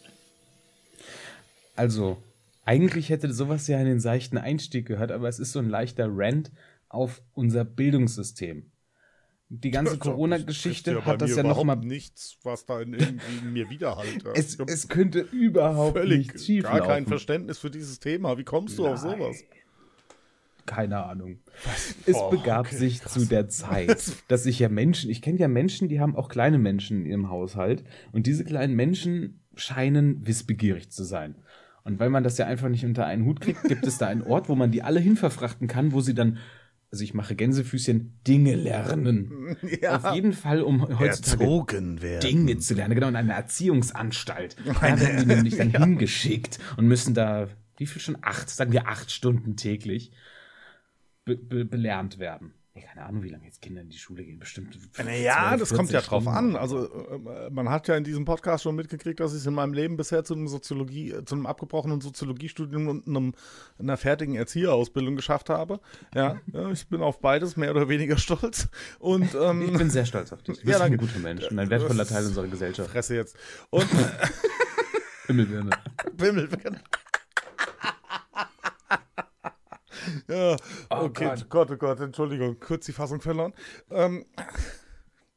[1.76, 2.18] Also,
[2.66, 6.52] eigentlich hätte sowas ja einen seichten Einstieg gehört, aber es ist so ein leichter Rant
[6.90, 8.72] auf unser Bildungssystem.
[9.50, 11.78] Die ganze Corona-Geschichte ja hat das ja nochmal.
[11.78, 14.24] nichts, was da in irgendwie mir widerhallt.
[14.24, 14.32] Ja.
[14.34, 17.06] Es, Ich es könnte überhaupt völlig nicht schief gar kein.
[17.06, 18.38] Verständnis für dieses Thema.
[18.38, 19.20] Wie kommst du auf Nein.
[19.20, 19.44] sowas?
[20.66, 21.40] Keine Ahnung.
[22.06, 23.14] Es Oh, begab okay, sich krass.
[23.14, 26.58] zu der Zeit, dass sich ja Menschen, ich kenne ja Menschen, die haben auch kleine
[26.58, 27.84] Menschen in ihrem Haushalt
[28.14, 31.36] und diese kleinen Menschen scheinen wissbegierig zu sein.
[31.84, 34.22] Und weil man das ja einfach nicht unter einen Hut kriegt, gibt es da einen
[34.22, 36.38] Ort, wo man die alle hinverfrachten kann, wo sie dann,
[36.94, 39.58] also ich mache Gänsefüßchen, Dinge lernen.
[39.90, 42.22] Auf jeden Fall, um heutzutage Erzogen werden.
[42.22, 44.56] Dinge zu lernen, genau, in einer Erziehungsanstalt.
[44.66, 48.20] Da werden die nämlich dann hingeschickt und müssen da, wie viel schon?
[48.22, 50.12] Acht, sagen wir acht Stunden täglich
[51.26, 52.54] be be belernt werden.
[52.76, 54.40] Ja, keine Ahnung, wie lange jetzt Kinder in die Schule gehen.
[54.40, 54.80] Bestimmt.
[54.98, 56.38] Naja, 12, das kommt ja 14 drauf Stunden.
[56.38, 56.56] an.
[56.56, 59.96] Also äh, man hat ja in diesem Podcast schon mitgekriegt, dass ich in meinem Leben
[59.96, 63.34] bisher zu einem Soziologie, äh, zu einem abgebrochenen Soziologiestudium und einem,
[63.78, 65.82] einer fertigen Erzieherausbildung geschafft habe.
[66.16, 68.68] Ja, ja, ich bin auf beides mehr oder weniger stolz.
[68.98, 70.56] Und Ich ähm, bin sehr stolz auf dich.
[70.60, 71.06] Du Ja, bist ein danke.
[71.06, 72.90] guter Mensch und ein wertvoller Teil unserer Gesellschaft.
[72.90, 73.38] Fresse jetzt.
[73.70, 73.88] Und
[75.28, 75.70] Himmelbirne.
[76.18, 76.80] Bimmel werden.
[80.28, 80.56] Ja,
[80.90, 81.50] Oh okay, Gott.
[81.50, 81.72] Gott.
[81.72, 83.54] oh Gott, Entschuldigung, kurz die Fassung verloren.
[83.90, 84.26] Ähm,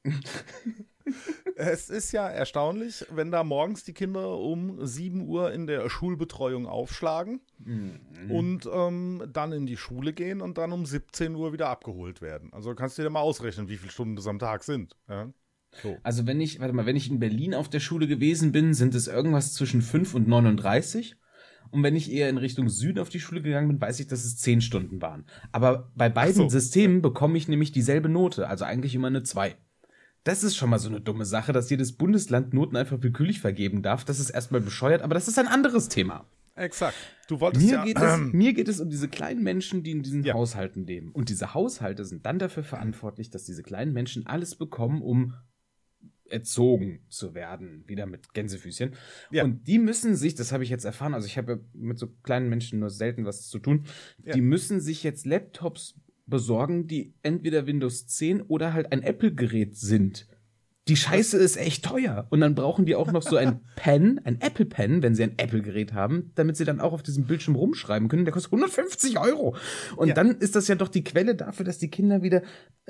[1.54, 6.66] Es ist ja erstaunlich, wenn da morgens die Kinder um 7 Uhr in der Schulbetreuung
[6.66, 8.30] aufschlagen Mhm.
[8.30, 12.52] und ähm, dann in die Schule gehen und dann um 17 Uhr wieder abgeholt werden.
[12.52, 14.96] Also kannst du dir mal ausrechnen, wie viele Stunden das am Tag sind.
[15.08, 15.32] Ja?
[15.82, 15.96] So.
[16.02, 18.94] Also wenn ich, warte mal, wenn ich in Berlin auf der Schule gewesen bin, sind
[18.96, 21.16] es irgendwas zwischen 5 und 39.
[21.70, 24.24] Und wenn ich eher in Richtung Süden auf die Schule gegangen bin, weiß ich, dass
[24.24, 25.24] es 10 Stunden waren.
[25.52, 26.48] Aber bei beiden so.
[26.48, 29.56] Systemen bekomme ich nämlich dieselbe Note, also eigentlich immer eine 2.
[30.24, 33.82] Das ist schon mal so eine dumme Sache, dass jedes Bundesland Noten einfach willkürlich vergeben
[33.82, 34.04] darf.
[34.04, 36.26] Das ist erstmal bescheuert, aber das ist ein anderes Thema.
[36.56, 36.96] Exakt.
[37.28, 37.84] Du wolltest Mir, ja.
[37.84, 40.34] geht es, mir geht es um diese kleinen Menschen, die in diesen Ja.
[40.34, 41.12] Haushalten leben.
[41.12, 45.34] Und diese Haushalte sind dann dafür verantwortlich, dass diese kleinen Menschen alles bekommen, um
[46.30, 48.94] erzogen zu werden, wieder mit Gänsefüßchen.
[49.30, 49.44] Ja.
[49.44, 52.48] Und die müssen sich, das habe ich jetzt erfahren, also ich habe mit so kleinen
[52.48, 53.84] Menschen nur selten was zu tun,
[54.24, 54.34] Ja.
[54.34, 55.94] die müssen sich jetzt Laptops
[56.26, 60.26] besorgen, die entweder Windows 10 oder halt ein Apple-Gerät sind.
[60.88, 62.26] Die Scheiße ist echt teuer.
[62.30, 65.32] Und dann brauchen die auch noch so ein Pen, ein Apple Pen, wenn sie ein
[65.36, 68.24] Apple-Gerät haben, damit sie dann auch auf diesem Bildschirm rumschreiben können.
[68.24, 69.56] Der kostet 150 Euro.
[69.96, 70.14] Und Ja.
[70.14, 72.42] dann ist das ja doch die Quelle dafür, dass die Kinder wieder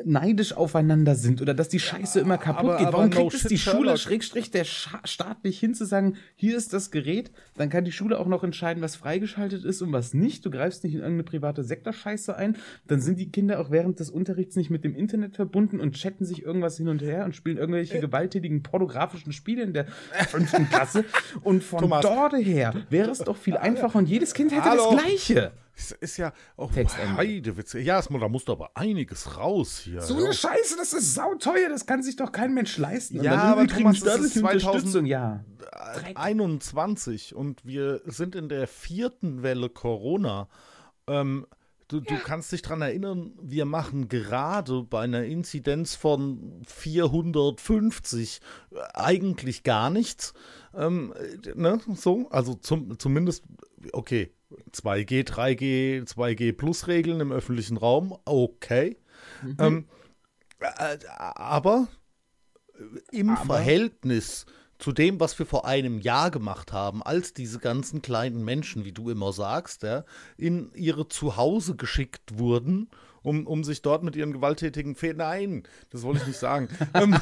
[0.04, 2.92] neidisch aufeinander sind oder dass die Scheiße immer kaputt aber- geht.
[2.92, 3.98] Warum no kriegt es shit, die Schule, Sherlock.
[3.98, 8.18] Schrägstrich, der Staat nicht hin zu sagen, hier ist das Gerät, dann kann die Schule
[8.18, 10.44] auch noch entscheiden, was freigeschaltet ist und was nicht.
[10.44, 12.56] Du greifst nicht in irgendeine private Sektorscheiße ein.
[12.86, 16.26] Dann sind die Kinder auch während des Unterrichts nicht mit dem Internet verbunden und chatten
[16.26, 17.60] sich irgendwas hin und her und spielen Äh.
[17.86, 19.86] Irgendwelche gewalttätigen pornografischen Spiele in der
[20.28, 21.04] fünften Klasse.
[21.42, 22.02] Und von Thomas.
[22.02, 24.92] dort her wäre es doch viel einfacher und jedes Kind hätte Hallo.
[24.92, 25.52] das Gleiche.
[25.78, 27.16] Es ist ja auch Textende.
[27.16, 27.78] Heidewitze.
[27.80, 30.00] Ja, da musst du aber einiges raus hier.
[30.00, 33.22] So eine Scheiße, das ist sauteuer, das kann sich doch kein Mensch leisten.
[33.22, 35.44] Ja, aber Thomas, das ist staatliche 2000 Unterstützung, ja.
[36.14, 40.48] 21 und wir sind in der vierten Welle Corona.
[41.06, 41.46] Ähm,
[41.88, 48.40] du, du kannst dich dran erinnern, wir machen gerade bei einer Inzidenz von 450
[48.72, 50.34] äh, eigentlich gar nichts.
[50.74, 51.14] Ähm,
[51.44, 53.44] äh, ne, so, also zum, zumindest,
[53.92, 54.32] okay,
[54.72, 58.96] 2G, 3G, 2G Plus Regeln im öffentlichen Raum, okay.
[59.58, 59.86] Ähm,
[60.60, 61.88] äh, aber
[63.10, 64.46] im Aber- Verhältnis
[64.78, 68.92] zu dem, was wir vor einem Jahr gemacht haben, als diese ganzen kleinen Menschen, wie
[68.92, 70.04] du immer sagst, ja,
[70.36, 72.88] in ihre Zuhause geschickt wurden,
[73.22, 75.16] um, um sich dort mit ihren gewalttätigen Vätern.
[75.16, 76.68] Nein, das wollte ich nicht sagen.
[76.94, 77.16] ähm,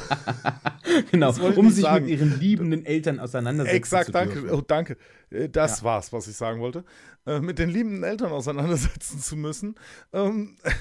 [1.11, 2.05] Genau, um sich sagen.
[2.05, 4.41] mit ihren liebenden Eltern auseinandersetzen exakt, zu danke.
[4.41, 4.51] dürfen.
[4.51, 4.97] Oh, danke.
[5.31, 6.83] Äh, Das war's, was ich sagen wollte.
[7.25, 9.75] Äh, mit den liebenden Eltern auseinandersetzen zu müssen.
[10.13, 10.71] Ähm, äh,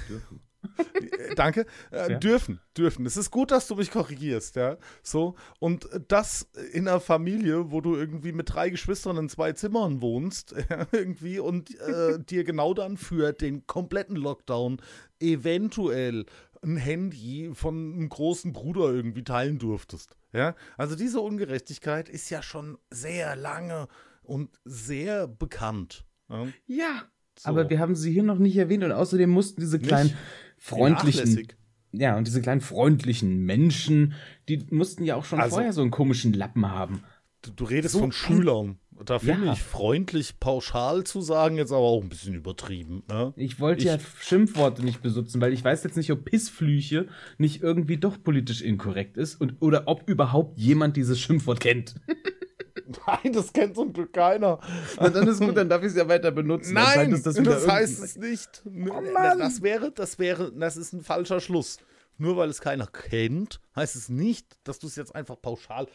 [1.37, 1.67] Danke.
[1.91, 2.19] Äh, Ja.
[2.19, 3.07] Dürfen, dürfen.
[3.07, 4.77] Es ist gut, dass du mich korrigierst, ja.
[5.03, 5.35] So.
[5.59, 10.01] Und äh, das in einer Familie, wo du irgendwie mit drei Geschwistern in zwei Zimmern
[10.01, 10.55] wohnst,
[10.93, 14.81] irgendwie und äh, dir genau dann für den kompletten Lockdown
[15.21, 16.27] eventuell
[16.63, 20.17] ein Handy von einem großen Bruder irgendwie teilen durftest.
[20.33, 23.87] Ja, also diese Ungerechtigkeit ist ja schon sehr lange
[24.23, 26.05] und sehr bekannt.
[26.29, 27.03] Ja, Ja,
[27.39, 27.51] So.
[27.51, 30.17] aber wir haben sie hier noch nicht erwähnt und außerdem mussten diese kleinen Nicht
[30.65, 31.49] freundlichen,
[31.93, 34.15] ja, und diese kleinen freundlichen Menschen,
[34.49, 37.03] die mussten ja auch schon Also- vorher so einen komischen Lappen haben.
[37.43, 38.79] Du, du redest So von Schülern.
[39.05, 39.53] Da finde Ja.
[39.53, 43.03] ich freundlich pauschal zu sagen, jetzt aber auch ein bisschen übertrieben.
[43.09, 43.35] Ne?
[43.37, 47.61] Ich wollte Ich- ja Schimpfworte nicht benutzen, weil ich weiß jetzt nicht, ob Pissflüche nicht
[47.63, 51.97] irgendwie doch politisch inkorrekt ist und oder ob überhaupt jemand dieses Schimpfwort kennt.
[53.07, 54.61] Nein, das kennt zum Glück keiner.
[54.99, 56.75] Und dann ist gut, dann darf ich es ja weiter benutzen.
[56.75, 58.63] Nein, das, das, wieder heißt es nicht.
[58.67, 59.39] Oh, Mann.
[59.39, 61.79] das wäre, das wäre, das ist ein falscher Schluss.
[62.17, 65.89] Nur weil es keiner kennt, heißt es nicht, dass du es jetzt einfach pauschal.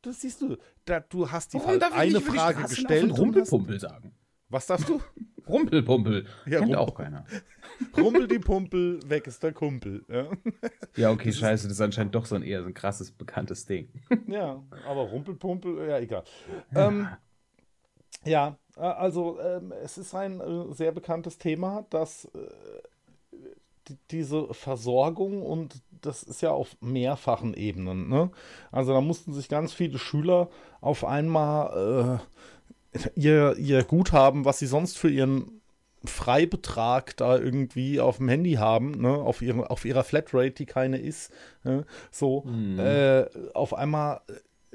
[0.00, 0.56] Du siehst du,
[0.86, 3.16] da, du hast die Warum ich eine Frage gestellt.
[3.18, 4.14] Rumpelpumpel sagen.
[4.48, 5.00] was darfst du?
[5.48, 6.26] Rumpelpumpel.
[6.46, 7.24] Ja, Kennt Rumpel- auch keiner.
[7.96, 10.04] Rumpel die Pumpel, weg ist der Kumpel.
[10.08, 10.28] Ja,
[10.96, 13.88] Ja, okay, scheiße, das ist anscheinend doch so ein eher so ein krasses, bekanntes Ding.
[14.28, 16.24] ja aber Rumpelpumpel, ja, egal.
[16.74, 17.08] Ähm,
[18.24, 22.38] ja, äh, also ähm, es ist ein äh, sehr bekanntes Thema, dass äh,
[23.88, 28.08] die, diese Versorgung und das ist ja auf mehrfachen Ebenen.
[28.08, 28.30] Ne?
[28.70, 30.48] Also da mussten sich ganz viele Schüler
[30.80, 32.53] auf einmal äh,
[33.14, 35.60] ihr, ihr Guthaben, was sie sonst für ihren
[36.04, 40.98] Freibetrag da irgendwie auf dem Handy haben, ne, auf, ihre, auf ihrer Flatrate, die keine
[40.98, 41.32] ist,
[41.62, 42.44] ne, so,
[42.78, 43.24] äh,
[43.54, 44.20] auf einmal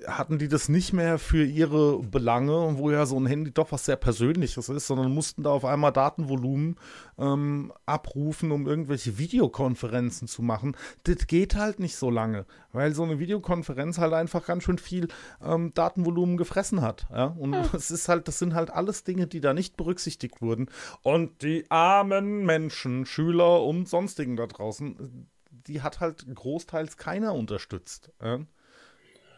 [0.08, 3.86] hatten die das nicht mehr für ihre Belange, wo ja so ein Handy doch was
[3.86, 6.76] sehr Persönliches ist, sondern mussten da auf einmal Datenvolumen
[7.18, 10.76] ähm, abrufen, um irgendwelche Videokonferenzen zu machen.
[11.04, 15.08] Das geht halt nicht so lange, weil so eine Videokonferenz halt einfach ganz schön viel
[15.43, 17.08] ähm, Datenvolumen gefressen hat.
[17.12, 17.26] Ja?
[17.26, 20.70] Und es ist halt, das sind halt alles Dinge, die da nicht berücksichtigt wurden.
[21.02, 28.12] Und die armen Menschen, Schüler und sonstigen da draußen, die hat halt großteils keiner unterstützt.
[28.22, 28.39] Ja?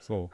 [0.01, 0.29] So.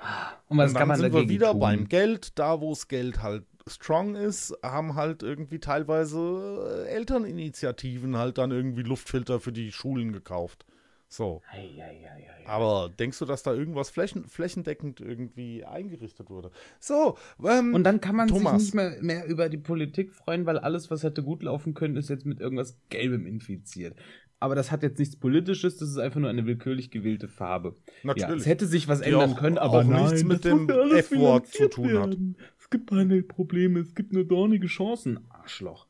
[0.47, 1.59] Und was Und kann dann man sind wir wieder tun?
[1.59, 8.17] beim Geld, da wo das Geld halt strong ist, haben halt irgendwie teilweise äh, Elterninitiativen
[8.17, 10.65] halt dann irgendwie Luftfilter für die Schulen gekauft.
[11.09, 11.41] So.
[11.51, 12.47] Ei, ei, ei, ei.
[12.47, 16.51] Aber denkst du, dass da irgendwas flächen, flächendeckend irgendwie eingerichtet wurde?
[16.79, 18.53] So, ähm, Und dann kann man Thomas.
[18.61, 21.95] sich nicht mehr, mehr über die Politik freuen, weil alles, was hätte gut laufen können,
[21.95, 23.95] ist jetzt mit irgendwas Gelbem infiziert.
[24.39, 27.75] Aber das hat jetzt nichts Politisches, das ist einfach nur eine willkürlich gewählte Farbe.
[28.03, 28.41] Ja, natürlich.
[28.41, 30.97] es hätte sich was Die ändern auch- können, aber auch nein, nichts mit dem ja
[30.97, 31.93] F-Wort zu tun hat.
[31.93, 32.35] werden.
[32.59, 35.21] Es gibt keine Probleme, es gibt nur dornige Chancen.
[35.29, 35.87] Arschloch.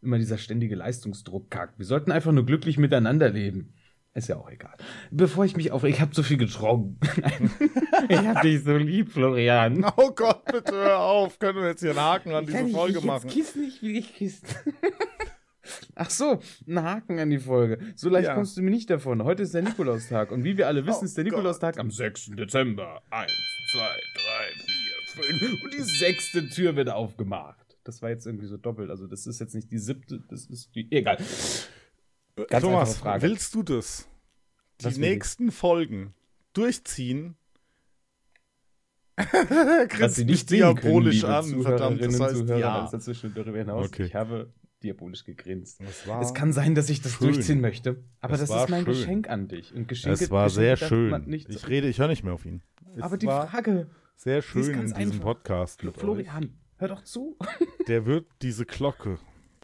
[0.00, 1.78] Immer dieser ständige Leistungsdruck kackt.
[1.78, 3.74] Wir sollten einfach nur glücklich miteinander leben.
[4.14, 4.74] Ist ja auch egal.
[5.10, 6.98] Bevor ich mich auf, ich habe zu viel getrunken.
[8.10, 9.86] ich hab dich so lieb, Florian.
[9.96, 11.38] Oh Gott, bitte hör auf.
[11.38, 13.28] Können wir jetzt hier einen Haken an diese ich Folge dich machen?
[13.30, 14.46] Jetzt kissen, ich will dich kissen.
[15.94, 17.78] Ach so, ein Haken an die Folge.
[17.94, 18.34] So leicht Ja.
[18.34, 19.22] kommst du mir nicht davon.
[19.24, 20.30] Heute ist der Nikolaustag.
[20.30, 21.32] Und wie wir alle wissen, Oh ist der Gott.
[21.32, 22.32] Nikolaustag am 6.
[22.36, 23.00] Dezember.
[23.10, 23.32] Eins,
[23.70, 25.62] zwei, drei, vier, fünf.
[25.64, 27.64] Und die sechste Tür wird aufgemacht.
[27.84, 28.90] Das war jetzt irgendwie so doppelt.
[28.90, 30.86] Also, das ist jetzt nicht die siebte, das ist die.
[30.90, 31.16] Egal.
[32.36, 33.22] Ganz einfache Thomas, Frage.
[33.22, 34.08] willst du das?
[34.80, 35.10] Die Was will ich?
[35.10, 36.14] nächsten Folgen
[36.52, 37.36] durchziehen?
[39.88, 41.62] Grinst Sie nicht können, diabolisch liebe an.
[41.62, 42.88] Verdammt, das heißt Zuhörer, ja.
[42.90, 43.86] dazwischen darüber hinaus.
[43.86, 44.04] Okay.
[44.04, 44.52] Ich habe
[44.82, 45.80] diabolisch gegrinst.
[46.20, 47.32] Es kann sein, dass ich das schön.
[47.32, 48.94] durchziehen möchte, aber das war ist mein schön.
[48.94, 49.74] Geschenk an dich.
[49.74, 51.32] Und Geschenke, es war Geschenke sehr schön.
[51.48, 52.62] Ich rede, ich höre nicht mehr auf ihn.
[52.96, 55.22] Es aber die Frage, sehr schön in ganz diesem einfach.
[55.24, 55.82] Podcast.
[55.96, 57.36] Florian, hör doch zu.
[57.86, 59.18] Der wird diese Glocke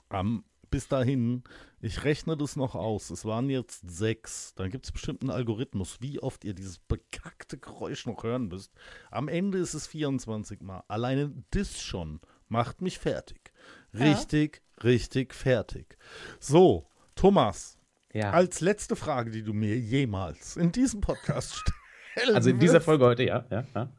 [0.09, 1.45] am bis dahin,
[1.81, 3.11] ich rechne das noch aus.
[3.11, 4.55] Es waren jetzt sechs.
[4.55, 8.73] Dann gibt es bestimmt einen Algorithmus, wie oft ihr dieses bekackte Geräusch noch hören müsst.
[9.11, 10.83] Am Ende ist es 24 Mal.
[10.89, 13.53] Alleine das schon macht mich fertig.
[13.95, 15.97] Richtig, richtig fertig.
[16.41, 17.79] So, Thomas,
[18.13, 18.31] Ja.
[18.31, 21.55] als letzte Frage, die du mir jemals in diesem Podcast
[22.15, 23.47] stellen Also in dieser Folge heute, ja.
[23.51, 23.93] ja, ja.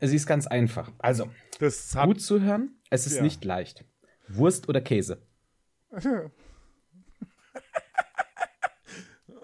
[0.00, 0.92] Sie ist ganz einfach.
[0.98, 1.28] Also,
[2.04, 3.22] gut zu hören, es ist Ja.
[3.22, 3.84] nicht leicht.
[4.28, 5.26] Wurst oder Käse?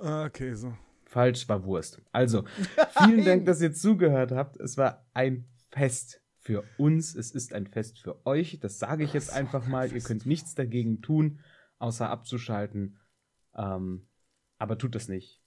[0.04, 0.76] Okay, so.
[1.06, 2.02] Falsch war Wurst.
[2.12, 2.44] Also,
[3.04, 4.58] vielen Dank, dass ihr zugehört habt.
[4.60, 7.14] Es war ein Fest für uns.
[7.14, 8.58] Es ist ein Fest für euch.
[8.60, 9.90] Das sage ich jetzt einfach mal.
[9.90, 11.40] Ihr könnt nichts dagegen tun,
[11.78, 12.98] außer abzuschalten.
[13.54, 14.08] Ähm,
[14.58, 15.40] aber tut das nicht.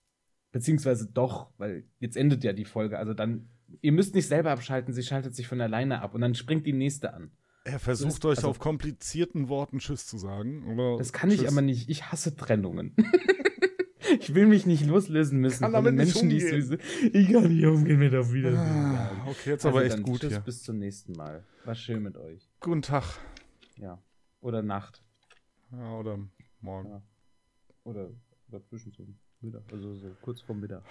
[0.51, 2.97] Beziehungsweise doch, weil jetzt endet ja die Folge.
[2.97, 3.49] Also dann,
[3.81, 6.73] ihr müsst nicht selber abschalten, sie schaltet sich von alleine ab und dann springt die
[6.73, 7.31] nächste an.
[7.67, 10.65] Er versucht euch also- auf komplizierten Worten Tschüss zu sagen.
[10.73, 11.51] Oder Das kann ich Tschüss.
[11.51, 11.89] aber nicht.
[11.89, 12.95] Ich hasse Trennungen.
[14.19, 16.75] ich will mich nicht loslösen müssen Kann von den Menschen, die ich sowieso.
[17.11, 18.61] Ich kann nicht umgehen mit auf Wiedersehen.
[18.95, 20.39] Ah, okay, jetzt Also aber echt gut Tschüss, hier.
[20.39, 21.43] bis zum nächsten Mal.
[21.65, 22.49] War schön mit euch.
[22.61, 23.03] Guten Tag.
[23.75, 24.01] Ja.
[24.39, 25.03] Oder Nacht.
[25.71, 26.19] Ja, oder
[26.61, 26.89] morgen.
[26.89, 27.01] Ja.
[27.83, 28.09] Oder
[28.47, 29.63] dazwischen zum Mittag.
[29.73, 30.83] Also so kurz vorm Mittag.